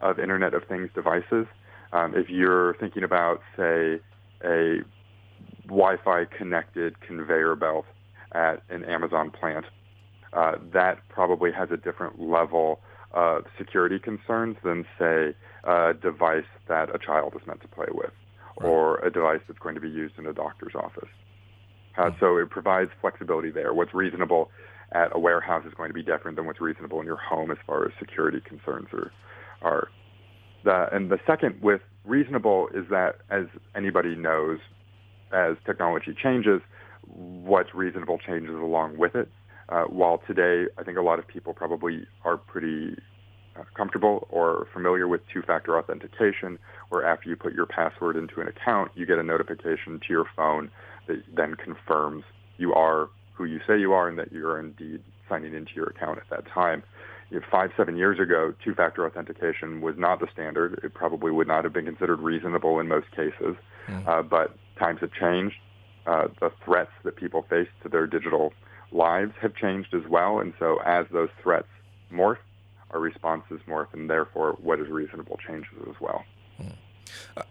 of 0.00 0.18
Internet 0.18 0.54
of 0.54 0.64
Things 0.64 0.90
devices. 0.94 1.46
Um, 1.92 2.14
if 2.16 2.28
you're 2.28 2.74
thinking 2.74 3.04
about, 3.04 3.40
say, 3.56 4.00
a 4.44 4.80
Wi-Fi 5.66 6.24
connected 6.26 7.00
conveyor 7.00 7.56
belt 7.56 7.86
at 8.32 8.62
an 8.70 8.84
Amazon 8.84 9.30
plant, 9.30 9.66
uh, 10.32 10.52
that 10.72 10.98
probably 11.08 11.52
has 11.52 11.70
a 11.70 11.76
different 11.76 12.20
level 12.20 12.80
of 13.12 13.44
security 13.58 13.98
concerns 13.98 14.56
than, 14.64 14.86
say, 14.98 15.34
a 15.64 15.92
device 15.94 16.44
that 16.68 16.94
a 16.94 16.98
child 16.98 17.34
is 17.38 17.46
meant 17.46 17.60
to 17.60 17.68
play 17.68 17.88
with 17.90 18.10
right. 18.60 18.68
or 18.68 18.98
a 19.04 19.12
device 19.12 19.40
that's 19.46 19.58
going 19.58 19.74
to 19.74 19.80
be 19.80 19.90
used 19.90 20.18
in 20.18 20.26
a 20.26 20.32
doctor's 20.32 20.74
office. 20.74 21.08
Uh. 21.96 22.10
So 22.20 22.36
it 22.38 22.50
provides 22.50 22.90
flexibility 23.00 23.50
there. 23.50 23.72
What's 23.74 23.94
reasonable 23.94 24.50
at 24.92 25.14
a 25.14 25.18
warehouse 25.18 25.64
is 25.66 25.72
going 25.74 25.88
to 25.88 25.94
be 25.94 26.02
different 26.02 26.36
than 26.36 26.46
what's 26.46 26.60
reasonable 26.60 27.00
in 27.00 27.06
your 27.06 27.16
home 27.16 27.50
as 27.50 27.58
far 27.66 27.84
as 27.84 27.92
security 27.98 28.40
concerns 28.40 28.88
are, 28.92 29.10
are 29.62 29.88
the, 30.64 30.86
and 30.92 31.10
the 31.10 31.18
second 31.26 31.60
with 31.62 31.80
reasonable 32.04 32.68
is 32.74 32.84
that, 32.90 33.16
as 33.30 33.46
anybody 33.74 34.14
knows, 34.14 34.58
as 35.32 35.56
technology 35.64 36.14
changes, 36.20 36.60
what's 37.06 37.74
reasonable 37.74 38.18
changes 38.18 38.54
along 38.54 38.98
with 38.98 39.14
it. 39.14 39.28
Uh, 39.68 39.84
while 39.84 40.20
today, 40.26 40.70
I 40.76 40.82
think 40.82 40.98
a 40.98 41.02
lot 41.02 41.18
of 41.18 41.26
people 41.26 41.54
probably 41.54 42.06
are 42.24 42.36
pretty 42.36 42.96
uh, 43.56 43.62
comfortable 43.74 44.26
or 44.30 44.66
familiar 44.72 45.08
with 45.08 45.22
two-factor 45.32 45.78
authentication, 45.78 46.58
where 46.90 47.06
after 47.06 47.28
you 47.28 47.36
put 47.36 47.54
your 47.54 47.66
password 47.66 48.16
into 48.16 48.40
an 48.40 48.48
account, 48.48 48.90
you 48.94 49.06
get 49.06 49.18
a 49.18 49.22
notification 49.22 50.00
to 50.00 50.06
your 50.10 50.26
phone 50.36 50.70
that 51.06 51.22
then 51.34 51.54
confirms 51.56 52.24
you 52.58 52.72
are 52.74 53.08
who 53.34 53.44
you 53.44 53.60
say 53.66 53.78
you 53.78 53.92
are 53.92 54.08
and 54.08 54.18
that 54.18 54.32
you're 54.32 54.58
indeed 54.58 55.02
signing 55.28 55.54
into 55.54 55.72
your 55.74 55.86
account 55.86 56.18
at 56.18 56.28
that 56.30 56.46
time 56.52 56.82
know, 57.40 57.46
five, 57.50 57.70
seven 57.76 57.96
years 57.96 58.18
ago, 58.20 58.54
two-factor 58.64 59.06
authentication 59.06 59.80
was 59.80 59.96
not 59.96 60.20
the 60.20 60.28
standard. 60.32 60.80
It 60.82 60.94
probably 60.94 61.30
would 61.30 61.48
not 61.48 61.64
have 61.64 61.72
been 61.72 61.84
considered 61.84 62.20
reasonable 62.20 62.78
in 62.80 62.88
most 62.88 63.10
cases. 63.12 63.56
Mm. 63.88 64.06
Uh, 64.06 64.22
but 64.22 64.56
times 64.78 65.00
have 65.00 65.12
changed. 65.12 65.56
Uh, 66.06 66.28
the 66.40 66.50
threats 66.64 66.90
that 67.04 67.16
people 67.16 67.46
face 67.48 67.68
to 67.82 67.88
their 67.88 68.06
digital 68.06 68.52
lives 68.90 69.32
have 69.40 69.54
changed 69.54 69.94
as 69.94 70.02
well. 70.08 70.40
And 70.40 70.52
so 70.58 70.78
as 70.84 71.06
those 71.12 71.30
threats 71.42 71.68
morph, 72.12 72.38
our 72.90 73.00
responses 73.00 73.60
morph, 73.68 73.92
and 73.92 74.10
therefore 74.10 74.52
what 74.60 74.80
is 74.80 74.88
reasonable 74.88 75.38
changes 75.46 75.72
as 75.88 75.94
well. 76.00 76.24
Mm. 76.60 76.74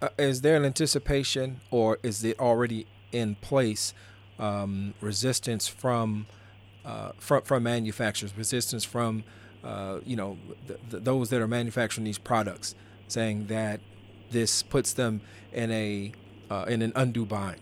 Uh, 0.01 0.09
is 0.17 0.41
there 0.41 0.55
an 0.57 0.65
anticipation, 0.65 1.61
or 1.71 1.97
is 2.03 2.23
it 2.23 2.39
already 2.39 2.87
in 3.11 3.35
place, 3.35 3.93
um, 4.39 4.93
resistance 5.01 5.67
from, 5.67 6.27
uh, 6.85 7.11
from 7.17 7.43
from 7.43 7.63
manufacturers, 7.63 8.35
resistance 8.37 8.83
from 8.83 9.23
uh, 9.63 9.99
you 10.05 10.15
know, 10.15 10.37
th- 10.67 10.79
th- 10.89 11.03
those 11.03 11.29
that 11.29 11.41
are 11.41 11.47
manufacturing 11.47 12.05
these 12.05 12.17
products, 12.17 12.75
saying 13.07 13.47
that 13.47 13.79
this 14.31 14.63
puts 14.63 14.93
them 14.93 15.21
in 15.51 15.71
a 15.71 16.11
uh, 16.49 16.65
in 16.67 16.81
an 16.81 16.91
undue 16.95 17.25
bind. 17.25 17.59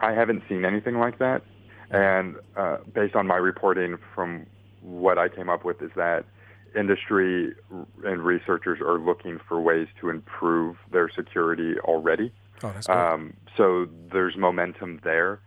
I 0.00 0.12
haven't 0.12 0.42
seen 0.48 0.64
anything 0.64 0.98
like 0.98 1.18
that, 1.18 1.42
and 1.90 2.36
uh, 2.56 2.78
based 2.92 3.14
on 3.14 3.26
my 3.26 3.36
reporting, 3.36 3.98
from 4.14 4.46
what 4.80 5.18
I 5.18 5.28
came 5.28 5.48
up 5.48 5.64
with 5.64 5.80
is 5.82 5.90
that 5.96 6.24
industry 6.74 7.54
and 8.04 8.24
researchers 8.24 8.80
are 8.80 8.98
looking 8.98 9.38
for 9.46 9.60
ways 9.60 9.88
to 10.00 10.08
improve 10.08 10.76
their 10.90 11.10
security 11.10 11.78
already. 11.80 12.32
Oh, 12.62 12.72
that's 12.72 12.88
Um, 12.88 13.34
so 13.56 13.88
there's 14.12 14.36
momentum 14.36 15.00
there. 15.04 15.40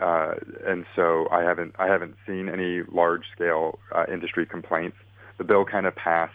Uh, 0.00 0.34
and 0.66 0.86
so 0.96 1.28
I 1.30 1.42
haven't 1.42 1.74
I 1.78 1.86
haven't 1.86 2.16
seen 2.26 2.48
any 2.48 2.82
large 2.90 3.24
scale 3.34 3.78
uh, 3.94 4.04
industry 4.10 4.46
complaints. 4.46 4.96
The 5.38 5.44
bill 5.44 5.64
kind 5.64 5.86
of 5.86 5.94
passed 5.94 6.32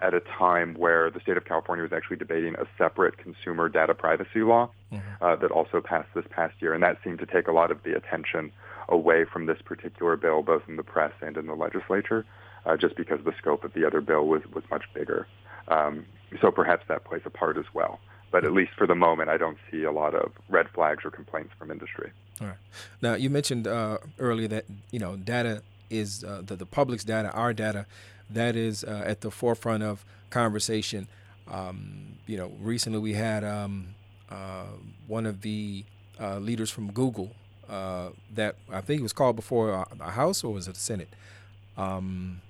at 0.00 0.14
a 0.14 0.20
time 0.20 0.74
where 0.74 1.10
the 1.10 1.20
state 1.20 1.36
of 1.36 1.44
California 1.44 1.82
was 1.82 1.92
actually 1.92 2.16
debating 2.16 2.54
a 2.54 2.66
separate 2.78 3.18
consumer 3.18 3.68
data 3.68 3.94
privacy 3.94 4.42
law 4.42 4.70
mm-hmm. 4.92 5.24
uh, 5.24 5.34
that 5.36 5.50
also 5.50 5.80
passed 5.80 6.08
this 6.14 6.24
past 6.30 6.54
year, 6.60 6.72
and 6.72 6.82
that 6.82 6.98
seemed 7.02 7.18
to 7.18 7.26
take 7.26 7.48
a 7.48 7.52
lot 7.52 7.70
of 7.70 7.82
the 7.82 7.96
attention 7.96 8.52
away 8.88 9.24
from 9.24 9.46
this 9.46 9.58
particular 9.60 10.16
bill, 10.16 10.42
both 10.42 10.62
in 10.68 10.76
the 10.76 10.82
press 10.84 11.12
and 11.20 11.36
in 11.36 11.46
the 11.46 11.54
legislature, 11.54 12.24
uh, 12.64 12.76
just 12.76 12.96
because 12.96 13.18
the 13.24 13.32
scope 13.38 13.64
of 13.64 13.72
the 13.74 13.84
other 13.84 14.00
bill 14.00 14.26
was 14.26 14.42
was 14.54 14.64
much 14.70 14.84
bigger. 14.94 15.26
Um, 15.66 16.06
so 16.40 16.50
perhaps 16.50 16.84
that 16.88 17.04
plays 17.04 17.22
a 17.24 17.30
part 17.30 17.58
as 17.58 17.66
well. 17.74 17.98
But 18.30 18.44
at 18.44 18.52
least 18.52 18.72
for 18.76 18.86
the 18.86 18.94
moment, 18.94 19.30
I 19.30 19.38
don't 19.38 19.58
see 19.70 19.84
a 19.84 19.92
lot 19.92 20.14
of 20.14 20.32
red 20.48 20.68
flags 20.68 21.04
or 21.04 21.10
complaints 21.10 21.52
from 21.58 21.70
industry. 21.70 22.12
All 22.40 22.48
right. 22.48 22.56
Now 23.00 23.14
you 23.14 23.30
mentioned 23.30 23.66
uh, 23.66 23.98
earlier 24.18 24.48
that 24.48 24.64
you 24.90 24.98
know 24.98 25.16
data 25.16 25.62
is 25.90 26.24
uh, 26.24 26.42
the 26.44 26.56
the 26.56 26.66
public's 26.66 27.04
data, 27.04 27.30
our 27.32 27.52
data, 27.52 27.86
that 28.30 28.56
is 28.56 28.84
uh, 28.84 29.02
at 29.06 29.22
the 29.22 29.30
forefront 29.30 29.82
of 29.82 30.04
conversation. 30.30 31.08
Um, 31.50 32.18
you 32.26 32.36
know, 32.36 32.52
recently 32.60 32.98
we 32.98 33.14
had 33.14 33.42
um, 33.44 33.94
uh, 34.30 34.66
one 35.06 35.24
of 35.24 35.40
the 35.40 35.84
uh, 36.20 36.38
leaders 36.38 36.70
from 36.70 36.92
Google 36.92 37.30
uh, 37.68 38.10
that 38.34 38.56
I 38.70 38.80
think 38.80 39.02
was 39.02 39.12
called 39.12 39.36
before 39.36 39.86
a 40.00 40.10
House 40.10 40.44
or 40.44 40.52
was 40.52 40.68
it 40.68 40.74
the 40.74 40.80
Senate? 40.80 41.08
Um, 41.76 42.40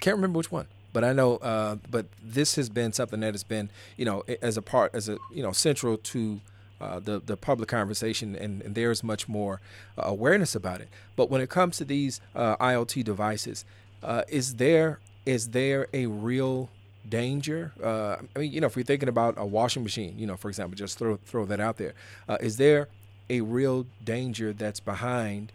can't 0.00 0.16
remember 0.16 0.36
which 0.36 0.52
one, 0.52 0.66
but 0.94 1.04
I 1.04 1.12
know. 1.12 1.36
Uh, 1.36 1.76
but 1.90 2.06
this 2.22 2.54
has 2.54 2.70
been 2.70 2.94
something 2.94 3.20
that 3.20 3.34
has 3.34 3.44
been, 3.44 3.68
you 3.98 4.06
know, 4.06 4.22
as 4.40 4.56
a 4.56 4.62
part, 4.62 4.94
as 4.94 5.10
a 5.10 5.18
you 5.30 5.42
know, 5.42 5.52
central 5.52 5.98
to 5.98 6.40
uh, 6.80 7.00
the 7.00 7.20
the 7.20 7.36
public 7.36 7.68
conversation, 7.68 8.34
and, 8.34 8.62
and 8.62 8.74
there 8.74 8.90
is 8.90 9.02
much 9.02 9.28
more 9.28 9.60
uh, 9.98 10.02
awareness 10.06 10.54
about 10.54 10.80
it. 10.80 10.88
But 11.16 11.28
when 11.28 11.42
it 11.42 11.50
comes 11.50 11.76
to 11.78 11.84
these 11.84 12.20
uh, 12.34 12.56
IoT 12.56 13.04
devices, 13.04 13.66
uh, 14.02 14.22
is 14.28 14.54
there 14.54 15.00
is 15.26 15.50
there 15.50 15.88
a 15.92 16.06
real 16.06 16.70
danger? 17.06 17.72
Uh, 17.82 18.16
I 18.34 18.38
mean, 18.38 18.52
you 18.52 18.60
know, 18.60 18.68
if 18.68 18.76
we're 18.76 18.84
thinking 18.84 19.08
about 19.08 19.34
a 19.36 19.44
washing 19.44 19.82
machine, 19.82 20.14
you 20.16 20.26
know, 20.26 20.36
for 20.36 20.48
example, 20.48 20.76
just 20.76 20.96
throw 20.96 21.16
throw 21.26 21.44
that 21.46 21.60
out 21.60 21.76
there. 21.76 21.94
is 22.40 22.56
there 22.56 22.88
a 23.28 23.40
real 23.40 23.86
danger 24.02 24.52
that's 24.52 24.80
behind? 24.80 25.50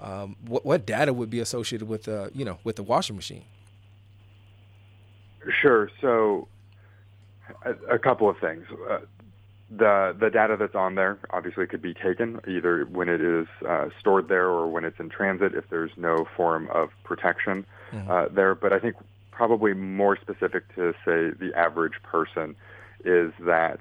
Um, 0.00 0.34
what, 0.44 0.66
what 0.66 0.84
data 0.84 1.12
would 1.12 1.30
be 1.30 1.38
associated 1.38 1.86
with 1.86 2.08
uh, 2.08 2.30
you 2.34 2.44
know 2.44 2.58
with 2.64 2.74
the 2.76 2.82
washing 2.82 3.14
machine? 3.14 3.44
Sure. 5.50 5.90
So 6.00 6.48
a, 7.64 7.94
a 7.94 7.98
couple 7.98 8.28
of 8.28 8.38
things. 8.38 8.66
Uh, 8.88 9.00
the 9.74 10.14
the 10.18 10.28
data 10.28 10.56
that's 10.58 10.74
on 10.74 10.96
there 10.96 11.18
obviously 11.30 11.66
could 11.66 11.80
be 11.80 11.94
taken 11.94 12.40
either 12.46 12.84
when 12.84 13.08
it 13.08 13.20
is 13.20 13.46
uh, 13.66 13.88
stored 13.98 14.28
there 14.28 14.48
or 14.48 14.68
when 14.68 14.84
it's 14.84 15.00
in 15.00 15.08
transit 15.08 15.54
if 15.54 15.68
there's 15.70 15.92
no 15.96 16.26
form 16.36 16.68
of 16.72 16.90
protection 17.04 17.64
mm-hmm. 17.90 18.10
uh, 18.10 18.28
there. 18.28 18.54
But 18.54 18.72
I 18.72 18.78
think 18.78 18.96
probably 19.30 19.72
more 19.72 20.16
specific 20.16 20.74
to 20.74 20.92
say 21.04 21.30
the 21.30 21.52
average 21.56 22.02
person 22.02 22.54
is 23.04 23.32
that 23.40 23.80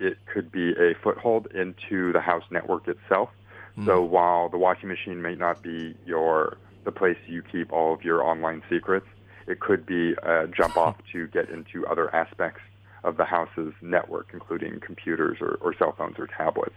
it 0.00 0.18
could 0.26 0.50
be 0.50 0.72
a 0.72 0.94
foothold 1.02 1.46
into 1.54 2.12
the 2.12 2.20
house 2.20 2.44
network 2.50 2.88
itself. 2.88 3.30
Mm. 3.76 3.86
So 3.86 4.02
while 4.02 4.48
the 4.48 4.58
washing 4.58 4.88
machine 4.88 5.22
may 5.22 5.34
not 5.34 5.62
be 5.62 5.94
your 6.06 6.56
the 6.84 6.92
place 6.92 7.18
you 7.26 7.42
keep 7.42 7.72
all 7.72 7.92
of 7.94 8.02
your 8.02 8.22
online 8.22 8.62
secrets, 8.68 9.06
it 9.48 9.60
could 9.60 9.86
be 9.86 10.12
a 10.22 10.46
jump 10.46 10.76
off 10.76 10.96
to 11.12 11.26
get 11.28 11.48
into 11.48 11.86
other 11.86 12.14
aspects 12.14 12.60
of 13.04 13.16
the 13.16 13.24
house's 13.24 13.72
network, 13.80 14.28
including 14.32 14.80
computers 14.80 15.38
or, 15.40 15.58
or 15.60 15.74
cell 15.74 15.94
phones 15.96 16.18
or 16.18 16.26
tablets. 16.26 16.74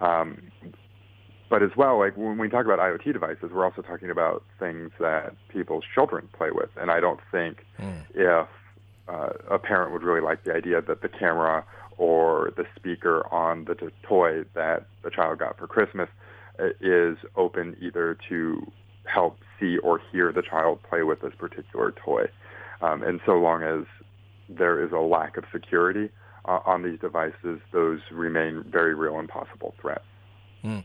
Um, 0.00 0.50
but 1.50 1.62
as 1.62 1.70
well, 1.76 1.98
like 1.98 2.16
when 2.16 2.38
we 2.38 2.48
talk 2.48 2.64
about 2.64 2.78
IoT 2.78 3.12
devices, 3.12 3.50
we're 3.52 3.64
also 3.64 3.82
talking 3.82 4.10
about 4.10 4.42
things 4.58 4.90
that 4.98 5.34
people's 5.48 5.84
children 5.94 6.28
play 6.32 6.50
with. 6.50 6.70
And 6.76 6.90
I 6.90 7.00
don't 7.00 7.20
think 7.30 7.64
mm. 7.78 8.02
if 8.14 8.48
uh, 9.08 9.28
a 9.50 9.58
parent 9.58 9.92
would 9.92 10.02
really 10.02 10.20
like 10.20 10.44
the 10.44 10.54
idea 10.54 10.80
that 10.82 11.02
the 11.02 11.08
camera 11.08 11.64
or 11.96 12.52
the 12.56 12.64
speaker 12.76 13.26
on 13.32 13.64
the 13.66 13.92
toy 14.02 14.44
that 14.54 14.86
the 15.02 15.10
child 15.10 15.38
got 15.38 15.58
for 15.58 15.66
Christmas 15.66 16.08
uh, 16.58 16.68
is 16.80 17.18
open 17.36 17.76
either 17.80 18.16
to 18.28 18.70
help 19.04 19.38
see 19.64 19.78
or 19.78 20.00
hear 20.12 20.32
the 20.32 20.42
child 20.42 20.80
play 20.82 21.02
with 21.02 21.20
this 21.20 21.34
particular 21.38 21.92
toy. 21.92 22.26
Um, 22.80 23.02
and 23.02 23.20
so 23.24 23.32
long 23.32 23.62
as 23.62 23.86
there 24.48 24.84
is 24.84 24.92
a 24.92 24.98
lack 24.98 25.36
of 25.36 25.44
security 25.52 26.10
uh, 26.44 26.60
on 26.66 26.82
these 26.82 26.98
devices, 27.00 27.60
those 27.72 28.00
remain 28.10 28.64
very 28.68 28.94
real 28.94 29.18
and 29.18 29.28
possible 29.28 29.74
threats. 29.80 30.04
Mm. 30.64 30.82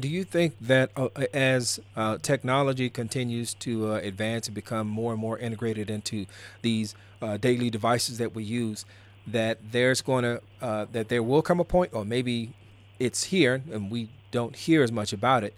Do 0.00 0.08
you 0.08 0.24
think 0.24 0.54
that 0.60 0.90
uh, 0.96 1.08
as 1.32 1.80
uh, 1.96 2.18
technology 2.18 2.90
continues 2.90 3.54
to 3.54 3.92
uh, 3.92 3.94
advance 3.96 4.46
and 4.46 4.54
become 4.54 4.86
more 4.86 5.12
and 5.12 5.20
more 5.20 5.38
integrated 5.38 5.88
into 5.88 6.26
these 6.62 6.94
uh, 7.22 7.38
daily 7.38 7.70
devices 7.70 8.18
that 8.18 8.34
we 8.34 8.44
use, 8.44 8.84
that 9.26 9.58
there's 9.72 10.02
going 10.02 10.24
to 10.24 10.42
uh, 10.60 10.84
that 10.92 11.08
there 11.08 11.22
will 11.22 11.40
come 11.40 11.58
a 11.58 11.64
point, 11.64 11.94
or 11.94 12.04
maybe 12.04 12.52
it's 12.98 13.24
here 13.24 13.62
and 13.72 13.90
we 13.90 14.10
don't 14.30 14.56
hear 14.56 14.82
as 14.82 14.92
much 14.92 15.12
about 15.12 15.42
it, 15.42 15.54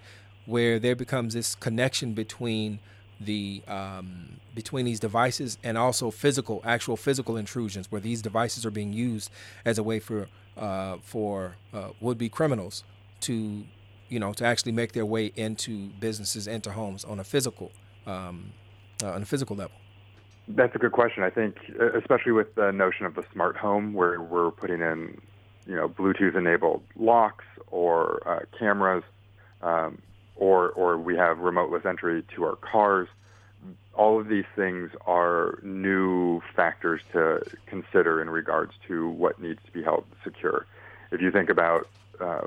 where 0.47 0.79
there 0.79 0.97
becomes 0.97 1.35
this 1.35 1.55
connection 1.55 2.15
between 2.15 2.79
the 3.21 3.63
um, 3.69 4.41
between 4.55 4.85
these 4.87 5.01
devices 5.01 5.59
and 5.63 5.77
also 5.77 6.11
physical, 6.11 6.61
actual 6.65 6.97
physical 6.97 7.37
intrusions, 7.37 7.91
where 7.91 8.01
these 8.01 8.23
devices 8.23 8.65
are 8.65 8.71
being 8.71 8.93
used 8.93 9.31
as 9.65 9.79
a 9.79 9.83
way 9.83 10.01
for 10.01 10.29
uh, 10.57 10.97
for 11.03 11.57
uh, 11.73 11.91
would-be 12.01 12.29
criminals 12.29 12.85
to, 13.21 13.65
you 14.09 14.19
know, 14.19 14.33
to 14.33 14.45
actually 14.45 14.73
make 14.73 14.93
their 14.93 15.07
way 15.07 15.33
into 15.37 15.89
businesses, 16.01 16.47
into 16.47 16.73
homes 16.73 17.05
on 17.05 17.21
a 17.21 17.25
physical, 17.25 17.73
um, 18.07 18.53
uh, 19.03 19.11
on 19.11 19.23
a 19.23 19.27
physical 19.27 19.57
level. 19.57 19.77
That's 20.49 20.75
a 20.75 20.79
good 20.79 20.93
question. 20.93 21.23
I 21.23 21.31
think, 21.31 21.57
especially 21.95 22.33
with 22.33 22.55
the 22.55 22.71
notion 22.71 23.05
of 23.05 23.15
the 23.15 23.25
smart 23.33 23.57
home, 23.57 23.95
where 23.95 24.21
we're 24.21 24.53
putting 24.53 24.81
in, 24.81 25.21
you 25.67 25.75
know, 25.75 25.89
Bluetooth-enabled 25.89 26.83
locks 26.95 27.45
or 27.67 28.23
uh, 28.27 28.41
cameras, 28.59 29.03
um, 29.63 30.01
or 30.37 30.71
or 30.71 30.99
we 30.99 31.17
have 31.17 31.39
remoteless 31.39 31.85
entry 31.85 32.25
to 32.35 32.45
our 32.45 32.57
cars. 32.57 33.09
All 33.95 34.21
of 34.21 34.29
these 34.29 34.45
things 34.55 34.91
are 35.07 35.59
new 35.63 36.43
factors 36.55 37.01
to 37.13 37.43
consider 37.67 38.21
in 38.21 38.29
regards 38.29 38.73
to 38.89 39.09
what 39.09 39.41
needs 39.41 39.61
to 39.65 39.73
be 39.73 39.83
held 39.83 40.05
secure. 40.23 40.67
If 41.11 41.23
you 41.23 41.31
think 41.31 41.49
about 41.49 41.89
uh, 42.21 42.47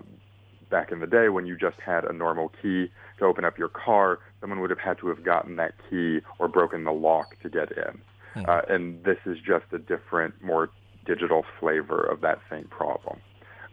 back 0.70 0.92
in 0.92 1.00
the 1.00 1.08
day 1.08 1.30
when 1.30 1.46
you 1.46 1.58
just 1.58 1.80
had 1.80 2.06
a 2.06 2.14
normal 2.14 2.52
key 2.62 2.92
to 3.18 3.26
open 3.26 3.46
up 3.46 3.58
your 3.58 3.70
car, 3.70 4.20
someone 4.40 4.60
would 4.62 4.70
have 4.70 4.80
had 4.80 4.98
to 5.00 5.08
have 5.08 5.24
gotten 5.24 5.56
that 5.58 5.74
key 5.90 6.22
or 6.38 6.48
broken 6.48 6.84
the 6.84 6.92
lock 6.92 7.40
to 7.42 7.50
get 7.50 7.72
in. 7.72 8.00
Mm-hmm. 8.36 8.50
Uh, 8.50 8.62
and 8.74 9.04
this 9.04 9.18
is 9.26 9.38
just 9.40 9.66
a 9.72 9.80
different, 9.80 10.42
more 10.42 10.70
digital 11.06 11.46
flavor 11.60 12.00
of 12.00 12.22
that 12.22 12.40
same 12.50 12.66
problem. 12.66 13.20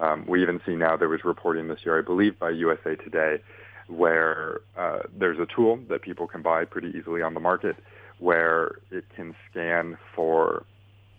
Um, 0.01 0.27
we 0.27 0.43
even 0.43 0.61
see 0.67 0.75
now 0.75 0.97
there 0.97 1.09
was 1.09 1.25
reporting 1.25 1.69
this 1.69 1.81
year, 1.85 1.99
I 1.99 2.03
believe, 2.03 2.39
by 2.39 2.51
USA 2.51 2.97
Today, 2.97 3.41
where 3.89 4.61
uh, 4.77 5.01
there's 5.17 5.39
a 5.39 5.47
tool 5.47 5.79
that 5.89 6.03
people 6.03 6.27
can 6.27 6.43
buy 6.43 6.65
pretty 6.65 6.93
easily 6.97 7.23
on 7.23 7.35
the 7.35 7.41
market 7.41 7.77
where 8.19 8.77
it 8.91 9.05
can 9.15 9.35
scan 9.51 9.97
for 10.15 10.65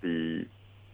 the 0.02 0.46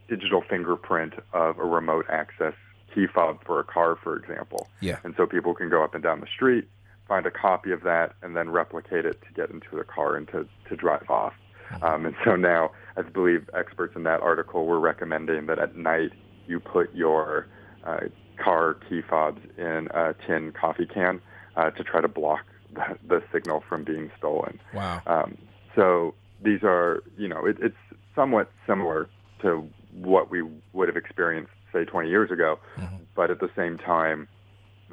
digital 0.08 0.44
fingerprint 0.48 1.14
of 1.32 1.58
a 1.58 1.64
remote 1.64 2.06
access 2.10 2.54
key 2.94 3.08
fob 3.08 3.44
for 3.46 3.60
a 3.60 3.64
car, 3.64 3.98
for 4.02 4.16
example. 4.16 4.68
Yeah. 4.82 5.00
And 5.04 5.14
so 5.18 5.26
people 5.26 5.54
can 5.54 5.70
go 5.70 5.84
up 5.84 5.96
and 5.96 6.04
down 6.04 6.20
the 6.20 6.28
street, 6.28 6.68
find 7.08 7.26
a 7.26 7.32
copy 7.32 7.72
of 7.72 7.84
that, 7.84 8.14
and 8.22 8.36
then 8.36 8.50
replicate 8.50 9.06
it 9.06 9.22
to 9.22 9.34
get 9.34 9.50
into 9.50 9.76
the 9.76 9.84
car 9.84 10.16
and 10.16 10.28
to, 10.28 10.48
to 10.70 10.76
drive 10.76 11.10
off. 11.10 11.34
Mm-hmm. 11.72 11.84
Um, 11.84 12.06
and 12.06 12.16
so 12.24 12.36
now, 12.36 12.72
I 12.98 13.02
believe 13.02 13.50
experts 13.54 13.96
in 13.96 14.04
that 14.04 14.22
article 14.22 14.66
were 14.66 14.80
recommending 14.80 15.48
that 15.48 15.58
at 15.58 15.76
night 15.76 16.12
you 16.46 16.60
put 16.60 16.94
your 16.94 17.48
uh, 17.84 18.02
car 18.38 18.76
key 18.88 19.02
fobs 19.02 19.42
in 19.58 19.88
a 19.92 20.14
tin 20.28 20.52
coffee 20.52 20.86
can 20.86 21.22
uh, 21.56 21.72
to 21.72 21.84
try 21.84 22.02
to 22.02 22.08
block 22.08 22.46
the, 22.74 22.98
the, 23.08 23.24
signal 23.32 23.64
from 23.68 23.84
being 23.84 24.12
stolen. 24.18 24.60
Wow. 24.74 25.02
Um, 25.06 25.38
so 25.76 26.16
these 26.44 26.64
are, 26.64 27.04
you 27.18 27.28
know, 27.28 27.46
it, 27.46 27.58
it's 27.62 27.76
somewhat 28.16 28.52
similar 28.68 29.10
to 29.42 29.68
what 29.94 30.32
we 30.32 30.44
would 30.74 30.88
have 30.88 30.98
experienced, 30.98 31.52
say, 31.72 31.86
20 31.86 32.10
years 32.10 32.32
ago, 32.32 32.60
mm-hmm. 32.78 32.96
but 33.16 33.30
at 33.30 33.40
the 33.40 33.50
same 33.56 33.78
time, 33.78 34.28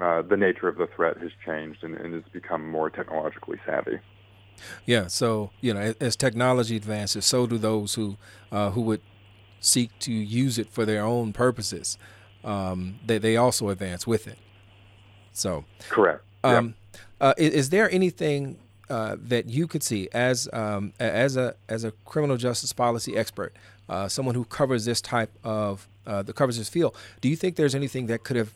uh, 0.00 0.22
the 0.22 0.36
nature 0.36 0.68
of 0.68 0.76
the 0.76 0.86
threat 0.94 1.18
has 1.18 1.30
changed 1.44 1.84
and, 1.84 1.96
and 1.96 2.14
has 2.14 2.22
become 2.32 2.68
more 2.68 2.90
technologically 2.90 3.58
savvy. 3.66 3.98
Yeah, 4.86 5.06
so 5.06 5.50
you 5.60 5.72
know, 5.72 5.94
as 6.00 6.16
technology 6.16 6.76
advances, 6.76 7.24
so 7.24 7.46
do 7.46 7.58
those 7.58 7.94
who 7.94 8.16
uh, 8.52 8.70
who 8.70 8.82
would 8.82 9.00
seek 9.60 9.98
to 10.00 10.12
use 10.12 10.58
it 10.58 10.70
for 10.70 10.84
their 10.84 11.02
own 11.02 11.32
purposes. 11.32 11.98
Um, 12.44 12.98
they 13.04 13.18
they 13.18 13.36
also 13.36 13.68
advance 13.68 14.06
with 14.06 14.26
it. 14.26 14.38
So 15.32 15.64
correct. 15.88 16.24
Um, 16.42 16.74
uh, 17.20 17.34
is, 17.36 17.52
is, 17.52 17.70
there 17.70 17.90
anything 17.90 18.58
uh, 18.88 19.16
that 19.18 19.46
you 19.46 19.66
could 19.66 19.82
see 19.82 20.08
as 20.12 20.48
um, 20.52 20.92
as 20.98 21.36
a 21.36 21.54
as 21.68 21.84
a 21.84 21.92
criminal 22.04 22.36
justice 22.36 22.72
policy 22.72 23.16
expert, 23.16 23.52
uh, 23.88 24.08
someone 24.08 24.34
who 24.34 24.44
covers 24.44 24.84
this 24.84 25.00
type 25.00 25.30
of 25.44 25.86
uh, 26.06 26.22
that 26.22 26.34
covers 26.34 26.56
this 26.56 26.68
field? 26.68 26.96
Do 27.20 27.28
you 27.28 27.36
think 27.36 27.56
there's 27.56 27.74
anything 27.74 28.06
that 28.06 28.24
could 28.24 28.36
have 28.36 28.52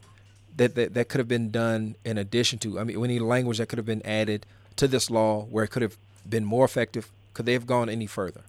that, 0.56 0.74
that 0.74 0.94
that 0.94 1.08
could 1.08 1.18
have 1.18 1.28
been 1.28 1.50
done 1.50 1.96
in 2.04 2.18
addition 2.18 2.58
to? 2.60 2.80
I 2.80 2.84
mean, 2.84 3.02
any 3.04 3.18
language 3.18 3.58
that 3.58 3.68
could 3.68 3.78
have 3.78 3.86
been 3.86 4.04
added 4.04 4.46
to 4.76 4.88
this 4.88 5.10
law 5.10 5.42
where 5.44 5.64
it 5.64 5.68
could 5.68 5.82
have 5.82 5.96
been 6.28 6.44
more 6.44 6.64
effective? 6.64 7.10
Could 7.34 7.46
they 7.46 7.52
have 7.52 7.66
gone 7.66 7.88
any 7.88 8.06
further? 8.06 8.42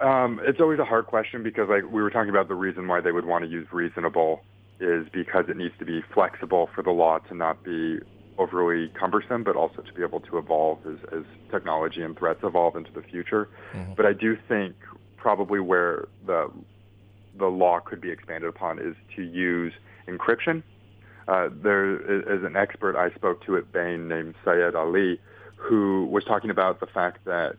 Um, 0.00 0.40
it's 0.42 0.60
always 0.60 0.78
a 0.78 0.84
hard 0.84 1.06
question 1.06 1.42
because, 1.42 1.68
like 1.68 1.90
we 1.90 2.02
were 2.02 2.10
talking 2.10 2.30
about, 2.30 2.48
the 2.48 2.54
reason 2.54 2.88
why 2.88 3.00
they 3.00 3.12
would 3.12 3.24
want 3.24 3.44
to 3.44 3.50
use 3.50 3.66
reasonable 3.72 4.42
is 4.82 5.06
because 5.12 5.44
it 5.48 5.56
needs 5.56 5.74
to 5.78 5.84
be 5.84 6.02
flexible 6.12 6.68
for 6.74 6.82
the 6.82 6.90
law 6.90 7.18
to 7.18 7.34
not 7.34 7.62
be 7.62 7.98
overly 8.38 8.88
cumbersome, 8.88 9.44
but 9.44 9.56
also 9.56 9.82
to 9.82 9.92
be 9.92 10.02
able 10.02 10.20
to 10.20 10.38
evolve 10.38 10.78
as, 10.86 10.98
as 11.12 11.24
technology 11.50 12.02
and 12.02 12.18
threats 12.18 12.40
evolve 12.42 12.76
into 12.76 12.90
the 12.92 13.02
future. 13.02 13.48
Mm-hmm. 13.72 13.94
But 13.94 14.06
I 14.06 14.12
do 14.12 14.36
think 14.48 14.74
probably 15.16 15.60
where 15.60 16.08
the 16.26 16.50
the 17.38 17.46
law 17.46 17.80
could 17.80 18.00
be 18.00 18.10
expanded 18.10 18.48
upon 18.48 18.78
is 18.78 18.94
to 19.16 19.22
use 19.22 19.72
encryption. 20.06 20.62
Uh, 21.26 21.48
there 21.50 21.96
is 22.34 22.44
an 22.44 22.56
expert 22.56 22.94
I 22.94 23.14
spoke 23.14 23.42
to 23.46 23.56
at 23.56 23.72
Bain 23.72 24.08
named 24.08 24.34
Syed 24.44 24.74
Ali 24.74 25.18
who 25.56 26.06
was 26.06 26.24
talking 26.24 26.50
about 26.50 26.80
the 26.80 26.86
fact 26.86 27.24
that 27.24 27.56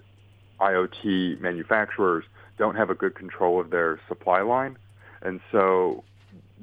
IoT 0.59 1.39
manufacturers 1.39 2.25
don't 2.57 2.75
have 2.75 2.89
a 2.89 2.95
good 2.95 3.15
control 3.15 3.59
of 3.59 3.69
their 3.69 3.99
supply 4.07 4.41
line. 4.41 4.77
And 5.21 5.39
so 5.51 6.03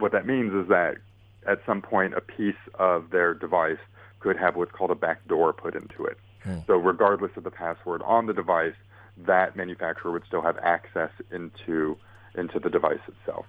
what 0.01 0.13
that 0.13 0.27
means 0.27 0.53
is 0.53 0.69
that 0.69 0.97
at 1.47 1.61
some 1.67 1.81
point 1.83 2.15
a 2.15 2.21
piece 2.21 2.55
of 2.75 3.11
their 3.11 3.35
device 3.35 3.79
could 4.21 4.37
have 4.37 4.57
what's 4.57 4.73
called 4.73 4.91
a 4.91 4.95
backdoor 4.95 5.53
put 5.53 5.75
into 5.75 6.05
it. 6.05 6.19
Hmm. 6.43 6.59
So 6.67 6.77
regardless 6.77 7.33
of 7.37 7.45
the 7.45 7.51
password 7.51 8.03
on 8.03 8.27
the 8.27 8.33
device, 8.33 8.75
that 9.27 9.57
manufacturer 9.57 10.13
would 10.13 10.25
still 10.27 10.43
have 10.43 10.59
access 10.59 11.11
into 11.31 11.97
into 12.35 12.61
the 12.61 12.71
device 12.71 13.01
itself. 13.09 13.45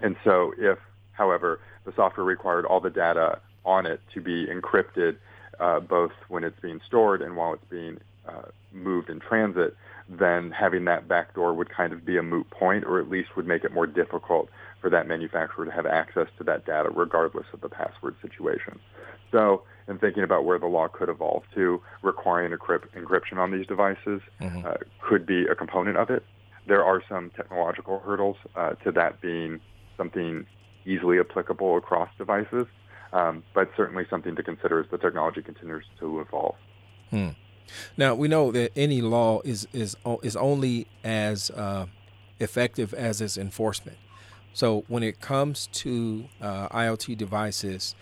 And 0.00 0.16
so 0.24 0.52
if, 0.58 0.78
however, 1.12 1.60
the 1.84 1.92
software 1.94 2.26
required 2.26 2.66
all 2.66 2.80
the 2.80 2.90
data 2.90 3.40
on 3.64 3.86
it 3.86 4.00
to 4.12 4.20
be 4.20 4.46
encrypted 4.46 5.16
uh, 5.60 5.78
both 5.78 6.10
when 6.28 6.42
it's 6.42 6.58
being 6.60 6.80
stored 6.86 7.22
and 7.22 7.36
while 7.36 7.54
it's 7.54 7.64
being 7.70 7.98
uh, 8.28 8.42
moved 8.72 9.08
in 9.08 9.20
transit, 9.20 9.76
then 10.08 10.50
having 10.50 10.84
that 10.86 11.06
backdoor 11.06 11.54
would 11.54 11.70
kind 11.70 11.92
of 11.92 12.04
be 12.04 12.16
a 12.16 12.22
moot 12.22 12.48
point, 12.50 12.84
or 12.84 12.98
at 12.98 13.08
least 13.08 13.36
would 13.36 13.46
make 13.46 13.62
it 13.62 13.72
more 13.72 13.86
difficult 13.86 14.48
for 14.82 14.90
that 14.90 15.06
manufacturer 15.08 15.64
to 15.64 15.70
have 15.70 15.86
access 15.86 16.26
to 16.36 16.44
that 16.44 16.66
data 16.66 16.90
regardless 16.90 17.46
of 17.54 17.60
the 17.60 17.68
password 17.68 18.16
situation. 18.20 18.78
So, 19.30 19.62
in 19.88 19.98
thinking 19.98 20.24
about 20.24 20.44
where 20.44 20.58
the 20.58 20.66
law 20.66 20.88
could 20.88 21.08
evolve 21.08 21.44
to, 21.54 21.80
requiring 22.02 22.52
encryption 22.52 23.38
on 23.38 23.50
these 23.50 23.66
devices 23.66 24.20
mm-hmm. 24.40 24.66
uh, 24.66 24.74
could 25.00 25.24
be 25.24 25.46
a 25.46 25.54
component 25.54 25.96
of 25.96 26.10
it. 26.10 26.24
There 26.66 26.84
are 26.84 27.02
some 27.08 27.30
technological 27.30 28.00
hurdles 28.00 28.36
uh, 28.54 28.70
to 28.84 28.92
that 28.92 29.20
being 29.20 29.60
something 29.96 30.46
easily 30.84 31.18
applicable 31.18 31.76
across 31.76 32.08
devices, 32.18 32.66
um, 33.12 33.42
but 33.54 33.70
certainly 33.76 34.04
something 34.10 34.36
to 34.36 34.42
consider 34.42 34.80
as 34.80 34.86
the 34.90 34.98
technology 34.98 35.42
continues 35.42 35.84
to 36.00 36.20
evolve. 36.20 36.56
Hmm. 37.10 37.30
Now 37.96 38.14
we 38.14 38.28
know 38.28 38.50
that 38.52 38.72
any 38.76 39.00
law 39.00 39.40
is 39.44 39.66
is 39.72 39.96
is 40.22 40.36
only 40.36 40.88
as 41.04 41.50
uh, 41.50 41.86
effective 42.38 42.92
as 42.94 43.20
its 43.20 43.38
enforcement. 43.38 43.98
So 44.54 44.84
when 44.88 45.02
it 45.02 45.20
comes 45.20 45.68
to 45.68 46.26
uh, 46.40 46.68
IoT 46.68 47.16
devices, 47.16 47.94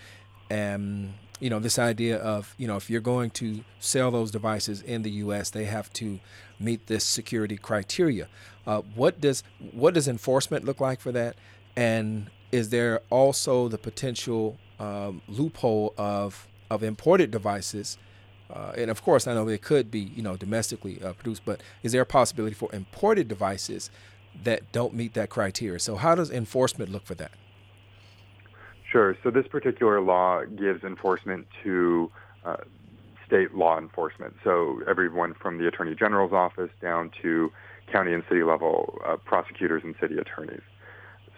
and 0.50 1.14
you 1.38 1.48
know 1.48 1.58
this 1.58 1.78
idea 1.78 2.18
of 2.18 2.54
you 2.58 2.66
know 2.66 2.76
if 2.76 2.90
you're 2.90 3.00
going 3.00 3.30
to 3.30 3.64
sell 3.78 4.10
those 4.10 4.30
devices 4.30 4.82
in 4.82 5.02
the 5.02 5.10
U.S., 5.10 5.50
they 5.50 5.64
have 5.64 5.92
to 5.94 6.18
meet 6.58 6.86
this 6.86 7.04
security 7.04 7.56
criteria. 7.56 8.28
Uh, 8.66 8.82
what 8.94 9.20
does 9.20 9.42
what 9.72 9.94
does 9.94 10.08
enforcement 10.08 10.64
look 10.64 10.80
like 10.80 11.00
for 11.00 11.12
that? 11.12 11.36
And 11.76 12.30
is 12.52 12.70
there 12.70 13.00
also 13.10 13.68
the 13.68 13.78
potential 13.78 14.58
um, 14.78 15.22
loophole 15.28 15.94
of 15.96 16.48
of 16.70 16.82
imported 16.82 17.30
devices? 17.30 17.96
Uh, 18.52 18.72
and 18.76 18.90
of 18.90 19.02
course, 19.02 19.28
I 19.28 19.34
know 19.34 19.44
they 19.44 19.58
could 19.58 19.92
be, 19.92 20.00
you 20.00 20.22
know, 20.22 20.36
domestically 20.36 21.00
uh, 21.00 21.12
produced, 21.12 21.42
but 21.44 21.60
is 21.84 21.92
there 21.92 22.02
a 22.02 22.06
possibility 22.06 22.54
for 22.54 22.68
imported 22.74 23.28
devices 23.28 23.90
that 24.44 24.72
don't 24.72 24.94
meet 24.94 25.14
that 25.14 25.30
criteria. 25.30 25.78
So 25.78 25.96
how 25.96 26.14
does 26.14 26.30
enforcement 26.30 26.90
look 26.90 27.04
for 27.04 27.14
that? 27.16 27.32
Sure. 28.90 29.16
So 29.22 29.30
this 29.30 29.46
particular 29.46 30.00
law 30.00 30.44
gives 30.44 30.82
enforcement 30.82 31.46
to 31.62 32.10
uh, 32.44 32.56
state 33.26 33.54
law 33.54 33.78
enforcement. 33.78 34.34
So 34.42 34.80
everyone 34.88 35.34
from 35.34 35.58
the 35.58 35.68
Attorney 35.68 35.94
General's 35.94 36.32
office 36.32 36.70
down 36.82 37.10
to 37.22 37.52
county 37.92 38.12
and 38.12 38.24
city 38.28 38.42
level 38.42 39.00
uh, 39.06 39.16
prosecutors 39.16 39.82
and 39.84 39.94
city 40.00 40.18
attorneys. 40.18 40.62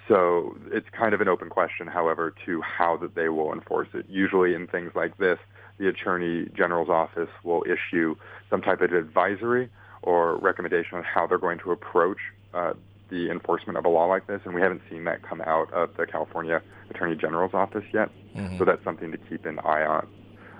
So 0.08 0.56
it's 0.70 0.88
kind 0.90 1.14
of 1.14 1.20
an 1.20 1.28
open 1.28 1.48
question, 1.48 1.86
however, 1.86 2.34
to 2.46 2.60
how 2.62 2.96
that 2.98 3.14
they 3.14 3.28
will 3.28 3.52
enforce 3.52 3.88
it. 3.94 4.06
Usually 4.08 4.54
in 4.54 4.66
things 4.66 4.92
like 4.94 5.16
this, 5.18 5.38
the 5.78 5.88
Attorney 5.88 6.48
General's 6.56 6.88
office 6.88 7.30
will 7.44 7.64
issue 7.64 8.14
some 8.50 8.62
type 8.62 8.80
of 8.80 8.92
advisory 8.92 9.70
or 10.02 10.36
recommendation 10.38 10.98
on 10.98 11.04
how 11.04 11.26
they're 11.26 11.38
going 11.38 11.58
to 11.60 11.70
approach 11.70 12.18
uh, 12.52 12.72
the 13.12 13.30
enforcement 13.30 13.76
of 13.76 13.84
a 13.84 13.88
law 13.88 14.06
like 14.06 14.26
this, 14.26 14.40
and 14.44 14.54
we 14.54 14.62
haven't 14.62 14.80
seen 14.90 15.04
that 15.04 15.22
come 15.22 15.42
out 15.42 15.70
of 15.72 15.90
the 15.98 16.06
California 16.06 16.62
Attorney 16.90 17.14
General's 17.14 17.52
office 17.52 17.84
yet. 17.92 18.08
Mm-hmm. 18.34 18.58
So 18.58 18.64
that's 18.64 18.82
something 18.82 19.12
to 19.12 19.18
keep 19.18 19.44
an 19.44 19.58
eye 19.58 19.84
on. 19.84 20.08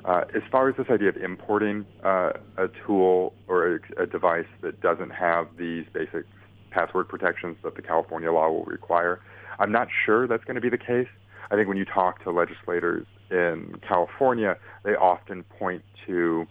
Uh, 0.05 0.25
as 0.35 0.43
far 0.51 0.69
as 0.69 0.77
this 0.77 0.87
idea 0.91 1.09
of 1.09 1.17
importing 1.17 1.87
uh, 2.05 2.33
a 2.59 2.69
tool 2.87 3.33
or 3.49 3.77
a, 3.77 4.03
a, 4.03 4.07
device 4.07 4.47
that 4.61 4.81
doesn't 4.81 5.11
have 5.11 5.47
these 5.57 5.87
basic 5.93 6.25
password 6.71 7.09
protections 7.09 7.57
that 7.62 7.77
the 7.77 7.83
California 7.83 8.31
law 8.31 8.51
will 8.51 8.65
require, 8.65 9.21
I'm 9.59 9.73
not 9.73 9.88
sure 10.05 10.27
that's 10.27 10.45
going 10.45 10.57
to 10.57 10.61
be 10.61 10.69
the 10.69 10.79
case. 10.79 11.09
I 11.51 11.55
think 11.55 11.69
when 11.69 11.77
you 11.77 11.85
talk 11.85 12.23
to 12.25 12.33
legislators 12.33 13.07
in 13.31 13.77
California, 13.87 14.59
they 14.85 14.95
often 14.95 15.45
point 15.45 15.85
to 16.07 16.47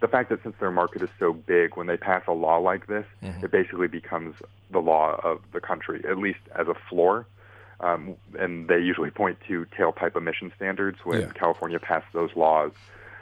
the 0.00 0.08
fact 0.08 0.30
that 0.30 0.42
since 0.42 0.54
their 0.60 0.70
market 0.70 1.02
is 1.02 1.08
so 1.18 1.32
big, 1.32 1.76
when 1.76 1.86
they 1.88 1.96
pass 1.96 2.22
a 2.28 2.32
law 2.32 2.58
like 2.58 2.86
this, 2.86 3.04
mm-hmm. 3.22 3.44
it 3.44 3.50
basically 3.50 3.88
becomes 3.88 4.34
the 4.72 4.80
law 4.80 5.20
of 5.22 5.40
the 5.52 5.60
country, 5.60 6.02
at 6.08 6.18
least 6.18 6.40
as 6.54 6.66
a 6.68 6.74
floor. 6.88 7.26
Um, 7.80 8.16
and 8.38 8.68
they 8.68 8.78
usually 8.78 9.10
point 9.10 9.38
to 9.48 9.66
tailpipe 9.76 10.16
emission 10.16 10.52
standards. 10.56 10.98
When 11.04 11.22
yeah. 11.22 11.32
California 11.34 11.80
passed 11.80 12.06
those 12.12 12.30
laws, 12.36 12.70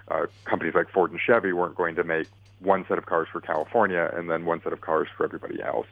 uh, 0.09 0.27
companies 0.45 0.75
like 0.75 0.91
Ford 0.91 1.11
and 1.11 1.21
Chevy 1.21 1.53
weren't 1.53 1.77
going 1.77 1.95
to 1.97 2.05
make 2.05 2.29
one 2.59 2.85
set 2.89 2.99
of 2.99 3.07
cars 3.07 3.27
for 3.33 3.41
California 3.41 4.11
and 4.15 4.31
then 4.31 4.45
one 4.45 4.61
set 4.63 4.73
of 4.73 4.81
cars 4.83 5.09
for 5.17 5.25
everybody 5.25 5.63
else. 5.63 5.87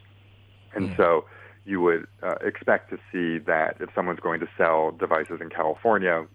And 0.75 0.89
mm. 0.89 0.97
so 0.97 1.25
you 1.65 1.81
would 1.81 2.07
uh, 2.21 2.35
expect 2.41 2.91
to 2.91 2.97
see 3.11 3.43
that 3.45 3.77
if 3.79 3.89
someone's 3.95 4.19
going 4.19 4.39
to 4.39 4.47
sell 4.57 4.91
devices 4.91 5.39
in 5.41 5.49
California, 5.49 6.25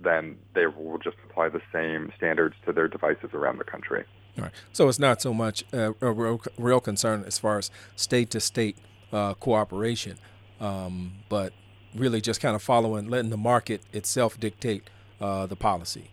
then 0.00 0.36
they 0.54 0.66
will 0.66 0.98
just 0.98 1.16
apply 1.28 1.48
the 1.48 1.60
same 1.72 2.12
standards 2.16 2.56
to 2.66 2.72
their 2.72 2.88
devices 2.88 3.30
around 3.32 3.58
the 3.58 3.64
country. 3.64 4.04
All 4.38 4.44
right. 4.44 4.52
So 4.72 4.88
it's 4.88 4.98
not 4.98 5.20
so 5.20 5.34
much 5.34 5.64
a 5.72 5.92
real, 6.00 6.40
real, 6.58 6.80
concern 6.80 7.24
as 7.26 7.38
far 7.38 7.58
as 7.58 7.70
state 7.96 8.30
to 8.30 8.40
state 8.40 8.76
uh, 9.12 9.34
cooperation, 9.34 10.18
um, 10.60 11.14
but 11.28 11.52
really 11.94 12.20
just 12.20 12.40
kind 12.40 12.54
of 12.54 12.62
following, 12.62 13.08
letting 13.08 13.30
the 13.30 13.36
market 13.36 13.82
itself 13.92 14.38
dictate 14.38 14.88
uh, 15.20 15.46
the 15.46 15.56
policy. 15.56 16.10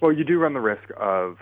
Well, 0.00 0.12
you 0.12 0.24
do 0.24 0.38
run 0.38 0.54
the 0.54 0.60
risk 0.60 0.90
of 0.96 1.36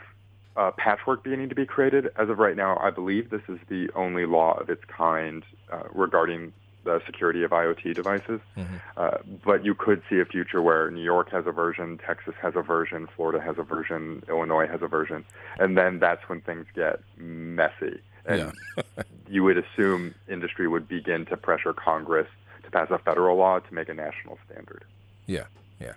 uh, 0.56 0.70
patchwork 0.76 1.22
beginning 1.22 1.48
to 1.50 1.54
be 1.54 1.66
created. 1.66 2.09
As 2.16 2.28
of 2.28 2.38
right 2.38 2.56
now, 2.56 2.78
I 2.78 2.90
believe 2.90 3.30
this 3.30 3.42
is 3.48 3.59
the 3.68 3.88
only 3.94 4.26
law 4.26 4.59
of 4.59 4.70
its 4.70 4.82
kind 4.85 5.44
uh, 5.70 5.82
regarding 5.94 6.52
the 6.87 7.03
security 7.05 7.42
of 7.42 7.51
IoT 7.51 7.94
devices. 7.94 8.40
Mm-hmm. 8.57 8.77
Uh, 8.96 9.18
but 9.44 9.64
you 9.64 9.75
could 9.75 10.03
see 10.09 10.20
a 10.20 10.25
future 10.25 10.62
where 10.62 10.90
New 10.90 11.03
York 11.03 11.31
has 11.31 11.46
a 11.46 11.53
version, 11.53 11.99
Texas 11.99 12.35
has 12.40 12.55
a 12.57 12.62
version, 12.62 13.07
Florida 13.14 13.40
has 13.44 13.59
a 13.59 13.62
version, 13.62 14.22
Illinois 14.29 14.66
has 14.66 14.81
a 14.81 14.87
version, 14.87 15.25
and 15.59 15.77
then 15.77 15.99
that's 15.99 16.27
when 16.29 16.40
things 16.40 16.66
get 16.75 17.01
messy. 17.18 18.01
And 18.25 18.53
yeah. 18.77 19.03
you 19.29 19.44
would 19.44 19.59
assume 19.59 20.14
industry 20.29 20.66
would 20.66 20.88
begin 20.88 21.27
to 21.27 21.37
pressure 21.37 21.72
Congress 21.72 22.29
to 22.64 22.70
pass 22.70 22.88
a 22.90 22.99
federal 22.99 23.37
law 23.37 23.59
to 23.59 23.75
make 23.75 23.88
a 23.88 23.94
national 23.94 24.38
standard. 24.46 24.85
Yeah. 25.27 25.44
Yeah, 25.79 25.92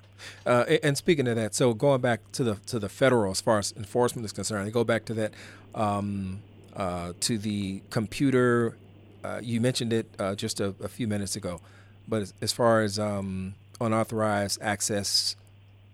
uh, 0.45 0.65
and 0.83 0.97
speaking 0.97 1.25
of 1.29 1.37
that, 1.37 1.55
so 1.55 1.73
going 1.73 2.01
back 2.01 2.19
to 2.33 2.43
the 2.43 2.55
to 2.65 2.79
the 2.79 2.89
federal 2.89 3.31
as 3.31 3.39
far 3.39 3.59
as 3.59 3.73
enforcement 3.77 4.25
is 4.25 4.33
concerned, 4.33 4.67
I 4.67 4.71
go 4.71 4.83
back 4.83 5.05
to 5.05 5.13
that 5.13 5.33
um, 5.73 6.41
uh, 6.75 7.13
to 7.21 7.37
the 7.37 7.81
computer 7.89 8.75
uh, 9.23 9.39
you 9.41 9.59
mentioned 9.61 9.93
it 9.93 10.07
uh, 10.17 10.35
just 10.35 10.59
a, 10.59 10.73
a, 10.83 10.87
few 10.87 11.07
minutes 11.07 11.35
ago, 11.35 11.59
but 12.07 12.21
as, 12.21 12.33
as 12.41 12.51
far 12.51 12.81
as 12.81 12.97
um, 12.97 13.53
unauthorized 13.81 14.61
access, 14.61 15.35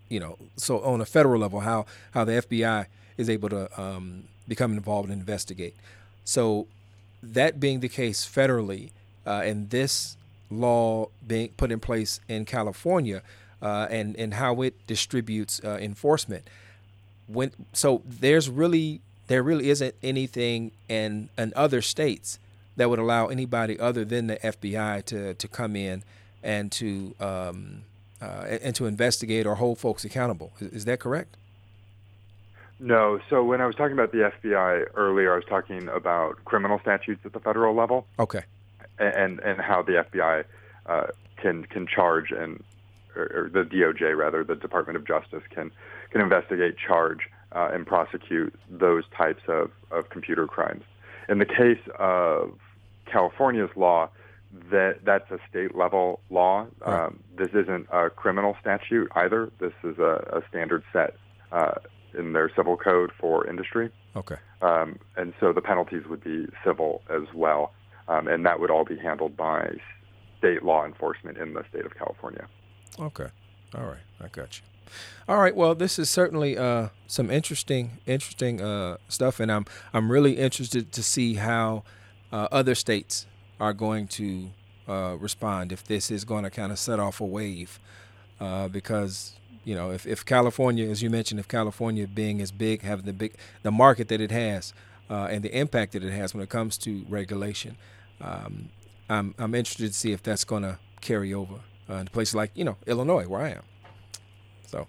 you 0.08 0.20
know, 0.20 0.38
so 0.56 0.80
on 0.80 1.00
a 1.00 1.06
federal 1.06 1.40
level, 1.40 1.60
how 1.60 1.86
how 2.12 2.24
the 2.24 2.32
FBI 2.32 2.86
is 3.16 3.28
able 3.28 3.48
to 3.48 3.80
um, 3.80 4.24
become 4.46 4.72
involved 4.72 5.10
and 5.10 5.20
investigate. 5.20 5.74
So 6.24 6.66
that 7.22 7.58
being 7.58 7.80
the 7.80 7.88
case 7.88 8.28
federally, 8.28 8.90
uh, 9.26 9.42
and 9.44 9.70
this 9.70 10.16
law 10.50 11.08
being 11.26 11.48
put 11.56 11.72
in 11.72 11.80
place 11.80 12.20
in 12.28 12.44
California, 12.44 13.22
uh, 13.60 13.88
and 13.90 14.16
and 14.16 14.34
how 14.34 14.62
it 14.62 14.74
distributes 14.86 15.60
uh, 15.64 15.78
enforcement, 15.80 16.44
when 17.26 17.50
so 17.72 18.02
there's 18.04 18.48
really 18.48 19.00
there 19.26 19.42
really 19.42 19.70
isn't 19.70 19.94
anything 20.02 20.70
in 20.88 21.28
in 21.36 21.52
other 21.56 21.82
states 21.82 22.38
that 22.76 22.90
would 22.90 22.98
allow 22.98 23.26
anybody 23.28 23.78
other 23.78 24.04
than 24.04 24.26
the 24.26 24.36
FBI 24.36 25.04
to 25.06 25.34
to 25.34 25.48
come 25.48 25.76
in 25.76 26.02
and 26.42 26.70
to 26.72 27.14
um, 27.20 27.82
uh, 28.20 28.58
and 28.62 28.74
to 28.76 28.86
investigate 28.86 29.46
or 29.46 29.56
hold 29.56 29.78
folks 29.78 30.04
accountable. 30.04 30.52
Is, 30.60 30.68
is, 30.72 30.84
that 30.86 31.00
correct? 31.00 31.36
No. 32.78 33.20
So 33.28 33.44
when 33.44 33.60
I 33.60 33.66
was 33.66 33.74
talking 33.74 33.92
about 33.92 34.12
the 34.12 34.30
FBI 34.42 34.86
earlier, 34.94 35.32
I 35.32 35.36
was 35.36 35.44
talking 35.46 35.88
about 35.88 36.44
criminal 36.44 36.78
statutes 36.80 37.20
at 37.24 37.32
the 37.32 37.40
federal 37.40 37.74
level. 37.74 38.06
Okay. 38.18 38.42
And 38.98 39.40
and 39.40 39.60
how 39.60 39.82
the 39.82 40.04
FBI 40.10 40.44
uh, 40.86 41.06
can 41.36 41.64
can 41.64 41.86
charge 41.86 42.30
and 42.30 42.62
or, 43.14 43.22
or, 43.34 43.50
the 43.52 43.62
DOJ 43.62 44.16
rather, 44.16 44.44
the 44.44 44.54
Department 44.54 44.96
of 44.96 45.06
Justice 45.06 45.42
can 45.50 45.70
can 46.10 46.20
investigate, 46.20 46.76
charge, 46.78 47.28
uh, 47.52 47.70
and 47.72 47.86
prosecute 47.86 48.54
those 48.70 49.04
types 49.16 49.42
of, 49.48 49.70
of 49.90 50.08
computer 50.10 50.46
crimes. 50.46 50.84
In 51.28 51.38
the 51.38 51.46
case 51.46 51.80
of 51.98 52.58
California's 53.10 53.70
law, 53.76 54.08
that 54.70 55.00
that's 55.04 55.30
a 55.30 55.38
state 55.48 55.74
level 55.76 56.20
law. 56.30 56.66
Right. 56.80 57.06
Um, 57.06 57.20
this 57.36 57.48
isn't 57.48 57.88
a 57.92 58.10
criminal 58.10 58.56
statute 58.60 59.10
either. 59.14 59.50
This 59.58 59.72
is 59.84 59.98
a, 59.98 60.40
a 60.42 60.42
standard 60.48 60.82
set 60.92 61.16
uh, 61.52 61.74
in 62.16 62.32
their 62.32 62.50
civil 62.54 62.76
code 62.76 63.10
for 63.18 63.46
industry. 63.46 63.90
Okay. 64.14 64.36
Um, 64.62 64.98
and 65.16 65.34
so 65.40 65.52
the 65.52 65.60
penalties 65.60 66.04
would 66.08 66.24
be 66.24 66.46
civil 66.64 67.02
as 67.10 67.22
well, 67.34 67.72
um, 68.08 68.28
and 68.28 68.46
that 68.46 68.60
would 68.60 68.70
all 68.70 68.84
be 68.84 68.96
handled 68.96 69.36
by 69.36 69.76
state 70.38 70.62
law 70.62 70.84
enforcement 70.84 71.38
in 71.38 71.54
the 71.54 71.64
state 71.68 71.84
of 71.84 71.94
California. 71.94 72.46
Okay. 72.98 73.28
All 73.74 73.84
right. 73.84 74.00
I 74.20 74.28
got 74.28 74.58
you. 74.58 74.64
All 75.28 75.38
right. 75.38 75.54
Well, 75.54 75.74
this 75.74 75.98
is 75.98 76.08
certainly 76.08 76.56
uh, 76.56 76.88
some 77.06 77.30
interesting, 77.30 77.98
interesting 78.06 78.60
uh, 78.60 78.96
stuff, 79.08 79.40
and 79.40 79.50
I'm 79.50 79.66
I'm 79.92 80.10
really 80.10 80.38
interested 80.38 80.92
to 80.92 81.02
see 81.02 81.34
how 81.34 81.82
uh, 82.32 82.48
other 82.50 82.74
states 82.74 83.26
are 83.60 83.72
going 83.72 84.06
to 84.06 84.50
uh, 84.88 85.16
respond 85.18 85.72
if 85.72 85.84
this 85.84 86.10
is 86.10 86.24
going 86.24 86.44
to 86.44 86.50
kind 86.50 86.72
of 86.72 86.78
set 86.78 86.98
off 86.98 87.20
a 87.20 87.24
wave, 87.24 87.78
uh, 88.40 88.68
because 88.68 89.32
you 89.64 89.74
know 89.74 89.90
if, 89.90 90.06
if 90.06 90.24
California, 90.24 90.88
as 90.88 91.02
you 91.02 91.10
mentioned, 91.10 91.40
if 91.40 91.48
California 91.48 92.06
being 92.06 92.40
as 92.40 92.52
big, 92.52 92.82
having 92.82 93.06
the 93.06 93.12
big 93.12 93.34
the 93.62 93.70
market 93.70 94.08
that 94.08 94.20
it 94.20 94.30
has, 94.30 94.72
uh, 95.10 95.28
and 95.30 95.42
the 95.42 95.56
impact 95.56 95.92
that 95.92 96.04
it 96.04 96.12
has 96.12 96.34
when 96.34 96.42
it 96.42 96.48
comes 96.48 96.76
to 96.78 97.04
regulation, 97.08 97.76
um, 98.20 98.70
I'm 99.08 99.34
I'm 99.38 99.54
interested 99.54 99.88
to 99.88 99.98
see 99.98 100.12
if 100.12 100.22
that's 100.22 100.44
going 100.44 100.62
to 100.62 100.78
carry 101.00 101.32
over 101.32 101.60
uh, 101.88 102.04
to 102.04 102.10
places 102.10 102.34
like 102.34 102.50
you 102.54 102.64
know 102.64 102.76
Illinois, 102.86 103.26
where 103.26 103.42
I 103.42 103.50
am. 103.50 103.62
So 104.66 104.86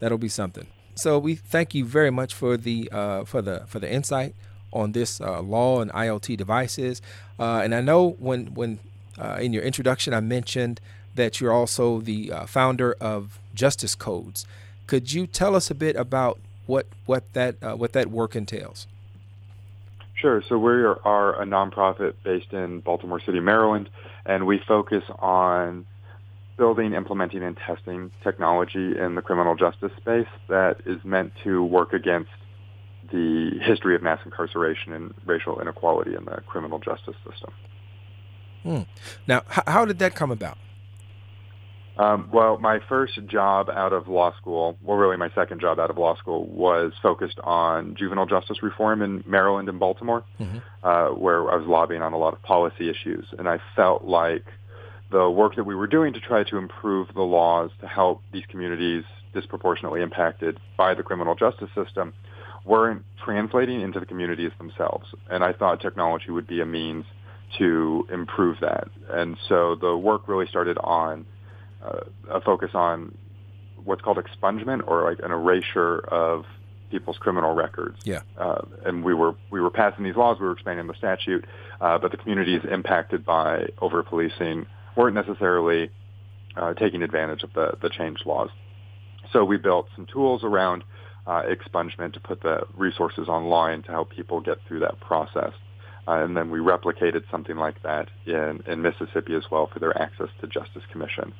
that'll 0.00 0.18
be 0.18 0.28
something. 0.28 0.66
So 0.96 1.18
we 1.18 1.34
thank 1.34 1.74
you 1.74 1.84
very 1.84 2.10
much 2.10 2.34
for 2.34 2.56
the 2.56 2.88
uh, 2.92 3.24
for 3.24 3.42
the 3.42 3.64
for 3.66 3.78
the 3.80 3.92
insight 3.92 4.34
on 4.74 4.92
this 4.92 5.20
uh, 5.20 5.40
law 5.40 5.80
and 5.80 5.90
IoT 5.92 6.36
devices. 6.36 7.00
Uh, 7.38 7.60
and 7.64 7.74
I 7.74 7.80
know 7.80 8.16
when 8.18 8.54
when 8.54 8.78
uh, 9.18 9.38
in 9.40 9.52
your 9.52 9.62
introduction 9.62 10.12
I 10.12 10.20
mentioned 10.20 10.80
that 11.14 11.40
you're 11.40 11.52
also 11.52 12.00
the 12.00 12.32
uh, 12.32 12.46
founder 12.46 12.96
of 13.00 13.38
Justice 13.54 13.94
Codes. 13.94 14.46
Could 14.86 15.12
you 15.12 15.26
tell 15.26 15.54
us 15.54 15.70
a 15.70 15.74
bit 15.74 15.96
about 15.96 16.40
what 16.66 16.86
what 17.06 17.32
that 17.32 17.56
uh, 17.62 17.74
what 17.76 17.92
that 17.92 18.10
work 18.10 18.36
entails? 18.36 18.86
Sure. 20.14 20.42
So 20.48 20.58
we 20.58 20.72
are 20.72 21.40
a 21.40 21.44
nonprofit 21.44 22.14
based 22.22 22.52
in 22.52 22.80
Baltimore 22.80 23.20
City, 23.20 23.40
Maryland, 23.40 23.90
and 24.24 24.46
we 24.46 24.58
focus 24.66 25.02
on 25.18 25.86
building, 26.56 26.94
implementing, 26.94 27.42
and 27.42 27.56
testing 27.56 28.10
technology 28.22 28.96
in 28.98 29.16
the 29.16 29.22
criminal 29.22 29.54
justice 29.56 29.92
space 29.96 30.28
that 30.48 30.80
is 30.86 31.04
meant 31.04 31.32
to 31.42 31.64
work 31.64 31.92
against 31.92 32.30
the 33.14 33.58
history 33.60 33.94
of 33.94 34.02
mass 34.02 34.18
incarceration 34.24 34.92
and 34.92 35.14
racial 35.24 35.60
inequality 35.60 36.16
in 36.16 36.24
the 36.24 36.40
criminal 36.48 36.80
justice 36.80 37.14
system. 37.30 37.52
Hmm. 38.64 38.80
Now, 39.28 39.42
h- 39.50 39.62
how 39.68 39.84
did 39.84 40.00
that 40.00 40.16
come 40.16 40.32
about? 40.32 40.58
Um, 41.96 42.28
well, 42.32 42.58
my 42.58 42.80
first 42.88 43.24
job 43.26 43.70
out 43.70 43.92
of 43.92 44.08
law 44.08 44.34
school, 44.36 44.76
well, 44.82 44.96
really 44.96 45.16
my 45.16 45.30
second 45.32 45.60
job 45.60 45.78
out 45.78 45.90
of 45.90 45.96
law 45.96 46.16
school, 46.16 46.44
was 46.46 46.92
focused 47.00 47.38
on 47.44 47.94
juvenile 47.94 48.26
justice 48.26 48.64
reform 48.64 49.00
in 49.00 49.22
Maryland 49.28 49.68
and 49.68 49.78
Baltimore, 49.78 50.24
mm-hmm. 50.40 50.58
uh, 50.82 51.10
where 51.10 51.48
I 51.48 51.54
was 51.54 51.68
lobbying 51.68 52.02
on 52.02 52.12
a 52.12 52.18
lot 52.18 52.34
of 52.34 52.42
policy 52.42 52.90
issues. 52.90 53.26
And 53.38 53.48
I 53.48 53.60
felt 53.76 54.02
like 54.02 54.44
the 55.12 55.30
work 55.30 55.54
that 55.54 55.64
we 55.64 55.76
were 55.76 55.86
doing 55.86 56.14
to 56.14 56.20
try 56.20 56.42
to 56.42 56.56
improve 56.56 57.14
the 57.14 57.22
laws 57.22 57.70
to 57.80 57.86
help 57.86 58.22
these 58.32 58.44
communities 58.48 59.04
disproportionately 59.32 60.02
impacted 60.02 60.58
by 60.76 60.94
the 60.94 61.04
criminal 61.04 61.36
justice 61.36 61.70
system 61.76 62.12
weren't 62.64 63.04
translating 63.22 63.80
into 63.80 64.00
the 64.00 64.06
communities 64.06 64.50
themselves. 64.58 65.06
And 65.30 65.44
I 65.44 65.52
thought 65.52 65.80
technology 65.80 66.30
would 66.30 66.46
be 66.46 66.60
a 66.60 66.66
means 66.66 67.04
to 67.58 68.06
improve 68.10 68.58
that. 68.60 68.88
And 69.10 69.36
so 69.48 69.74
the 69.74 69.96
work 69.96 70.28
really 70.28 70.46
started 70.46 70.78
on 70.78 71.26
uh, 71.84 72.00
a 72.30 72.40
focus 72.40 72.70
on 72.74 73.16
what's 73.84 74.00
called 74.00 74.18
expungement 74.18 74.86
or 74.86 75.04
like 75.04 75.18
an 75.22 75.30
erasure 75.30 75.98
of 75.98 76.44
people's 76.90 77.18
criminal 77.18 77.54
records. 77.54 77.98
Yeah. 78.04 78.20
Uh, 78.36 78.62
and 78.84 79.04
we 79.04 79.14
were 79.14 79.34
we 79.50 79.60
were 79.60 79.70
passing 79.70 80.04
these 80.04 80.16
laws, 80.16 80.38
we 80.40 80.46
were 80.46 80.52
expanding 80.52 80.86
the 80.86 80.94
statute, 80.94 81.44
uh, 81.80 81.98
but 81.98 82.10
the 82.10 82.16
communities 82.16 82.62
impacted 82.70 83.24
by 83.24 83.66
over 83.80 84.02
policing 84.02 84.66
weren't 84.96 85.14
necessarily 85.14 85.90
uh, 86.56 86.72
taking 86.74 87.02
advantage 87.02 87.42
of 87.42 87.52
the 87.52 87.76
the 87.82 87.90
changed 87.90 88.24
laws. 88.26 88.48
So 89.32 89.44
we 89.44 89.56
built 89.56 89.88
some 89.96 90.06
tools 90.06 90.44
around 90.44 90.84
uh, 91.26 91.42
expungement 91.42 92.12
to 92.12 92.20
put 92.20 92.42
the 92.42 92.60
resources 92.76 93.28
online 93.28 93.82
to 93.82 93.90
help 93.90 94.10
people 94.10 94.40
get 94.40 94.58
through 94.66 94.80
that 94.80 95.00
process. 95.00 95.52
Uh, 96.06 96.22
and 96.22 96.36
then 96.36 96.50
we 96.50 96.58
replicated 96.58 97.22
something 97.30 97.56
like 97.56 97.82
that 97.82 98.08
in, 98.26 98.62
in 98.66 98.82
Mississippi 98.82 99.34
as 99.34 99.44
well 99.50 99.68
for 99.72 99.78
their 99.78 99.96
Access 100.00 100.28
to 100.40 100.46
Justice 100.46 100.82
Commission. 100.92 101.32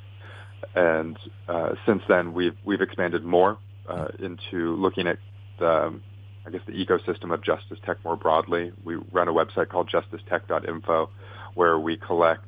And 0.74 1.18
uh, 1.48 1.74
since 1.86 2.02
then, 2.08 2.32
we've 2.32 2.56
we've 2.64 2.80
expanded 2.80 3.22
more 3.22 3.58
uh, 3.86 4.08
into 4.18 4.74
looking 4.76 5.06
at 5.06 5.18
the 5.58 6.00
I 6.46 6.50
guess 6.50 6.62
the 6.66 6.72
ecosystem 6.72 7.32
of 7.32 7.42
justice 7.42 7.78
tech 7.84 8.02
more 8.04 8.16
broadly. 8.16 8.72
We 8.82 8.96
run 9.12 9.28
a 9.28 9.32
website 9.32 9.68
called 9.68 9.90
justicetech.info 9.90 11.10
where 11.54 11.78
we 11.78 11.96
collect 11.98 12.44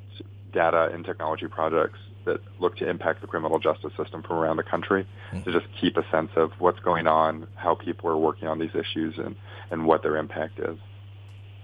data 0.53 0.91
and 0.93 1.05
technology 1.05 1.47
projects 1.47 1.99
that 2.27 2.41
look 2.61 2.77
to 2.77 2.89
impact 2.89 3.23
the 3.23 3.27
criminal 3.27 3.59
justice 3.59 3.93
system 3.97 4.23
from 4.23 4.37
around 4.37 4.59
the 4.59 4.63
country 4.63 5.07
mm-hmm. 5.33 5.43
to 5.43 5.53
just 5.53 5.67
keep 5.81 5.97
a 5.97 6.09
sense 6.11 6.31
of 6.37 6.53
what's 6.59 6.81
going 6.81 7.07
on, 7.07 7.47
how 7.55 7.75
people 7.75 8.11
are 8.11 8.17
working 8.17 8.47
on 8.47 8.59
these 8.59 8.75
issues, 8.75 9.17
and, 9.19 9.35
and 9.71 9.87
what 9.87 10.03
their 10.03 10.17
impact 10.17 10.59
is. 10.59 10.79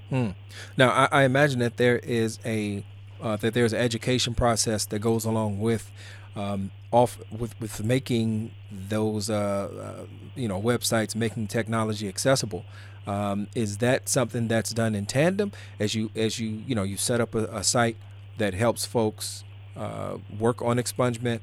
Hmm. 0.08 0.30
Now, 0.76 0.90
I, 0.90 1.08
I, 1.10 1.22
imagine 1.24 1.58
that 1.60 1.76
there 1.76 1.98
is 1.98 2.38
a 2.44 2.84
uh, 3.20 3.36
that 3.36 3.54
there's 3.54 3.72
an 3.72 3.80
education 3.80 4.34
process 4.34 4.84
that 4.86 4.98
goes 4.98 5.24
along 5.24 5.60
with 5.60 5.90
um, 6.36 6.70
off 6.90 7.18
with 7.30 7.58
with 7.60 7.82
making 7.82 8.50
those 8.70 9.30
uh, 9.30 9.68
uh, 10.00 10.06
you 10.34 10.48
know 10.48 10.60
websites, 10.60 11.14
making 11.14 11.46
technology 11.46 12.08
accessible. 12.08 12.64
Um, 13.06 13.48
is 13.54 13.78
that 13.78 14.08
something 14.08 14.48
that's 14.48 14.70
done 14.70 14.94
in 14.94 15.06
tandem 15.06 15.50
as 15.80 15.94
you 15.94 16.10
as 16.14 16.38
you 16.38 16.62
you 16.66 16.74
know 16.74 16.84
you 16.84 16.96
set 16.96 17.20
up 17.20 17.34
a, 17.34 17.44
a 17.46 17.64
site 17.64 17.96
that 18.38 18.54
helps 18.54 18.84
folks 18.84 19.44
uh, 19.76 20.18
work 20.38 20.62
on 20.62 20.76
expungement, 20.76 21.40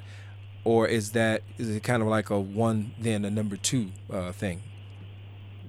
or 0.64 0.88
is 0.88 1.12
that 1.12 1.42
is 1.58 1.70
it 1.70 1.84
kind 1.84 2.02
of 2.02 2.08
like 2.08 2.30
a 2.30 2.40
one 2.40 2.92
then 3.00 3.26
a 3.26 3.32
number 3.32 3.58
two 3.58 3.90
uh, 4.12 4.32
thing? 4.32 4.62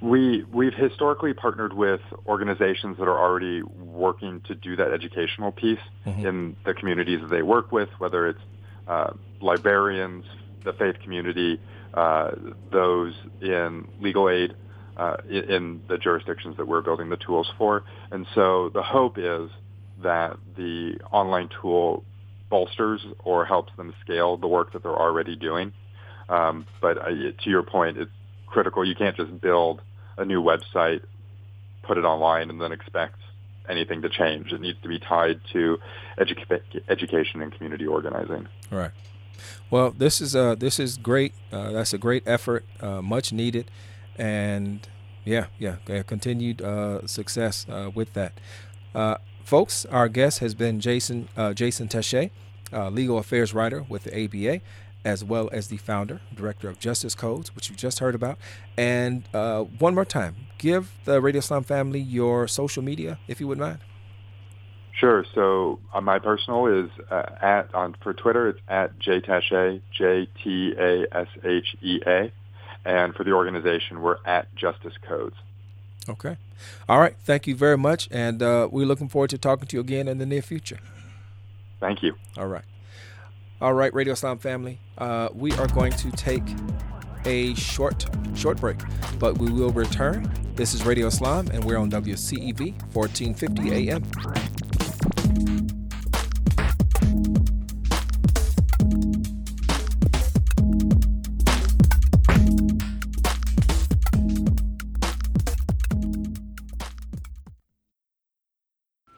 We 0.00 0.44
we've 0.52 0.74
historically 0.74 1.34
partnered 1.34 1.72
with 1.72 2.00
organizations 2.26 2.96
that 2.98 3.08
are 3.08 3.18
already 3.18 3.62
working 3.62 4.40
to 4.42 4.54
do 4.54 4.76
that 4.76 4.92
educational 4.92 5.52
piece 5.52 5.78
mm-hmm. 6.06 6.26
in 6.26 6.56
the 6.64 6.74
communities 6.74 7.20
that 7.20 7.30
they 7.30 7.42
work 7.42 7.70
with, 7.70 7.88
whether 7.98 8.28
it's 8.28 8.40
uh, 8.88 9.12
librarians, 9.40 10.24
the 10.64 10.72
faith 10.72 10.96
community, 11.02 11.60
uh, 11.94 12.30
those 12.70 13.14
in 13.40 13.88
legal 14.00 14.28
aid. 14.28 14.54
Uh, 14.96 15.16
in 15.30 15.80
the 15.88 15.96
jurisdictions 15.96 16.58
that 16.58 16.68
we're 16.68 16.82
building 16.82 17.08
the 17.08 17.16
tools 17.16 17.50
for. 17.56 17.84
And 18.10 18.26
so 18.34 18.68
the 18.74 18.82
hope 18.82 19.16
is 19.16 19.48
that 20.02 20.36
the 20.56 20.98
online 21.10 21.48
tool 21.48 22.04
bolsters 22.50 23.00
or 23.24 23.44
helps 23.44 23.74
them 23.76 23.94
scale 24.00 24.36
the 24.36 24.46
work 24.46 24.72
that 24.72 24.82
they're 24.82 24.90
already 24.90 25.36
doing. 25.36 25.72
Um, 26.28 26.66
but 26.80 26.98
uh, 26.98 27.08
to 27.08 27.50
your 27.50 27.62
point, 27.62 27.96
it's 27.98 28.10
critical. 28.46 28.84
You 28.84 28.94
can't 28.94 29.16
just 29.16 29.40
build 29.40 29.80
a 30.18 30.24
new 30.24 30.42
website, 30.42 31.02
put 31.82 31.98
it 31.98 32.04
online, 32.04 32.50
and 32.50 32.60
then 32.60 32.72
expect 32.72 33.16
anything 33.68 34.02
to 34.02 34.08
change. 34.08 34.52
It 34.52 34.60
needs 34.60 34.80
to 34.82 34.88
be 34.88 34.98
tied 34.98 35.40
to 35.52 35.78
edu- 36.18 36.82
education 36.88 37.42
and 37.42 37.52
community 37.52 37.86
organizing. 37.86 38.48
Right. 38.70 38.90
Well, 39.70 39.90
this 39.90 40.20
is 40.20 40.36
uh, 40.36 40.54
this 40.56 40.78
is 40.78 40.96
great. 40.98 41.32
Uh, 41.50 41.72
that's 41.72 41.94
a 41.94 41.98
great 41.98 42.22
effort, 42.26 42.64
uh, 42.80 43.00
much 43.00 43.32
needed, 43.32 43.70
and 44.18 44.86
yeah, 45.24 45.46
yeah, 45.58 45.76
continued 46.02 46.60
uh, 46.60 47.06
success 47.06 47.66
uh, 47.68 47.90
with 47.94 48.12
that. 48.14 48.32
Folks, 49.44 49.84
our 49.86 50.08
guest 50.08 50.38
has 50.38 50.54
been 50.54 50.80
Jason 50.80 51.28
uh, 51.36 51.52
Jason 51.52 51.88
Tashea, 51.88 52.30
uh, 52.72 52.88
legal 52.90 53.18
affairs 53.18 53.52
writer 53.52 53.84
with 53.88 54.04
the 54.04 54.24
ABA, 54.24 54.60
as 55.04 55.24
well 55.24 55.48
as 55.52 55.68
the 55.68 55.76
founder, 55.76 56.20
director 56.34 56.68
of 56.68 56.78
Justice 56.78 57.14
Codes, 57.14 57.54
which 57.54 57.70
you 57.70 57.76
just 57.76 57.98
heard 57.98 58.14
about. 58.14 58.38
And 58.76 59.24
uh, 59.34 59.62
one 59.62 59.94
more 59.94 60.04
time, 60.04 60.36
give 60.58 60.92
the 61.04 61.20
Radio 61.20 61.40
Islam 61.40 61.64
family 61.64 62.00
your 62.00 62.46
social 62.46 62.82
media, 62.82 63.18
if 63.26 63.40
you 63.40 63.48
would 63.48 63.58
mind. 63.58 63.80
Sure. 64.92 65.24
So 65.34 65.78
uh, 65.94 66.00
my 66.00 66.18
personal 66.18 66.66
is 66.66 66.90
uh, 67.10 67.22
at 67.40 67.74
on 67.74 67.96
for 68.02 68.12
Twitter. 68.12 68.48
It's 68.48 68.60
at 68.68 68.98
jtashea, 68.98 69.80
J 69.90 70.28
T 70.42 70.74
A 70.78 71.06
S 71.10 71.28
H 71.42 71.76
E 71.80 72.00
A, 72.06 72.30
and 72.84 73.14
for 73.14 73.24
the 73.24 73.32
organization, 73.32 74.02
we're 74.02 74.18
at 74.26 74.54
Justice 74.54 74.94
Codes. 75.08 75.36
Okay. 76.08 76.36
All 76.88 76.98
right. 76.98 77.14
Thank 77.24 77.46
you 77.46 77.54
very 77.54 77.78
much. 77.78 78.08
And 78.10 78.42
uh, 78.42 78.68
we're 78.70 78.86
looking 78.86 79.08
forward 79.08 79.30
to 79.30 79.38
talking 79.38 79.66
to 79.68 79.76
you 79.76 79.80
again 79.80 80.08
in 80.08 80.18
the 80.18 80.26
near 80.26 80.42
future. 80.42 80.78
Thank 81.78 82.02
you. 82.02 82.14
All 82.36 82.46
right. 82.46 82.64
All 83.60 83.74
right, 83.74 83.92
Radio 83.92 84.14
Islam 84.14 84.38
family. 84.38 84.78
Uh, 84.96 85.28
we 85.34 85.52
are 85.52 85.68
going 85.68 85.92
to 85.92 86.10
take 86.12 86.42
a 87.26 87.54
short, 87.54 88.06
short 88.34 88.58
break, 88.58 88.78
but 89.18 89.36
we 89.36 89.50
will 89.50 89.70
return. 89.70 90.30
This 90.54 90.72
is 90.72 90.86
Radio 90.86 91.06
Islam, 91.06 91.48
and 91.52 91.64
we're 91.64 91.76
on 91.76 91.90
WCEV 91.90 92.72
1450 92.94 93.90
AM. 93.90 94.02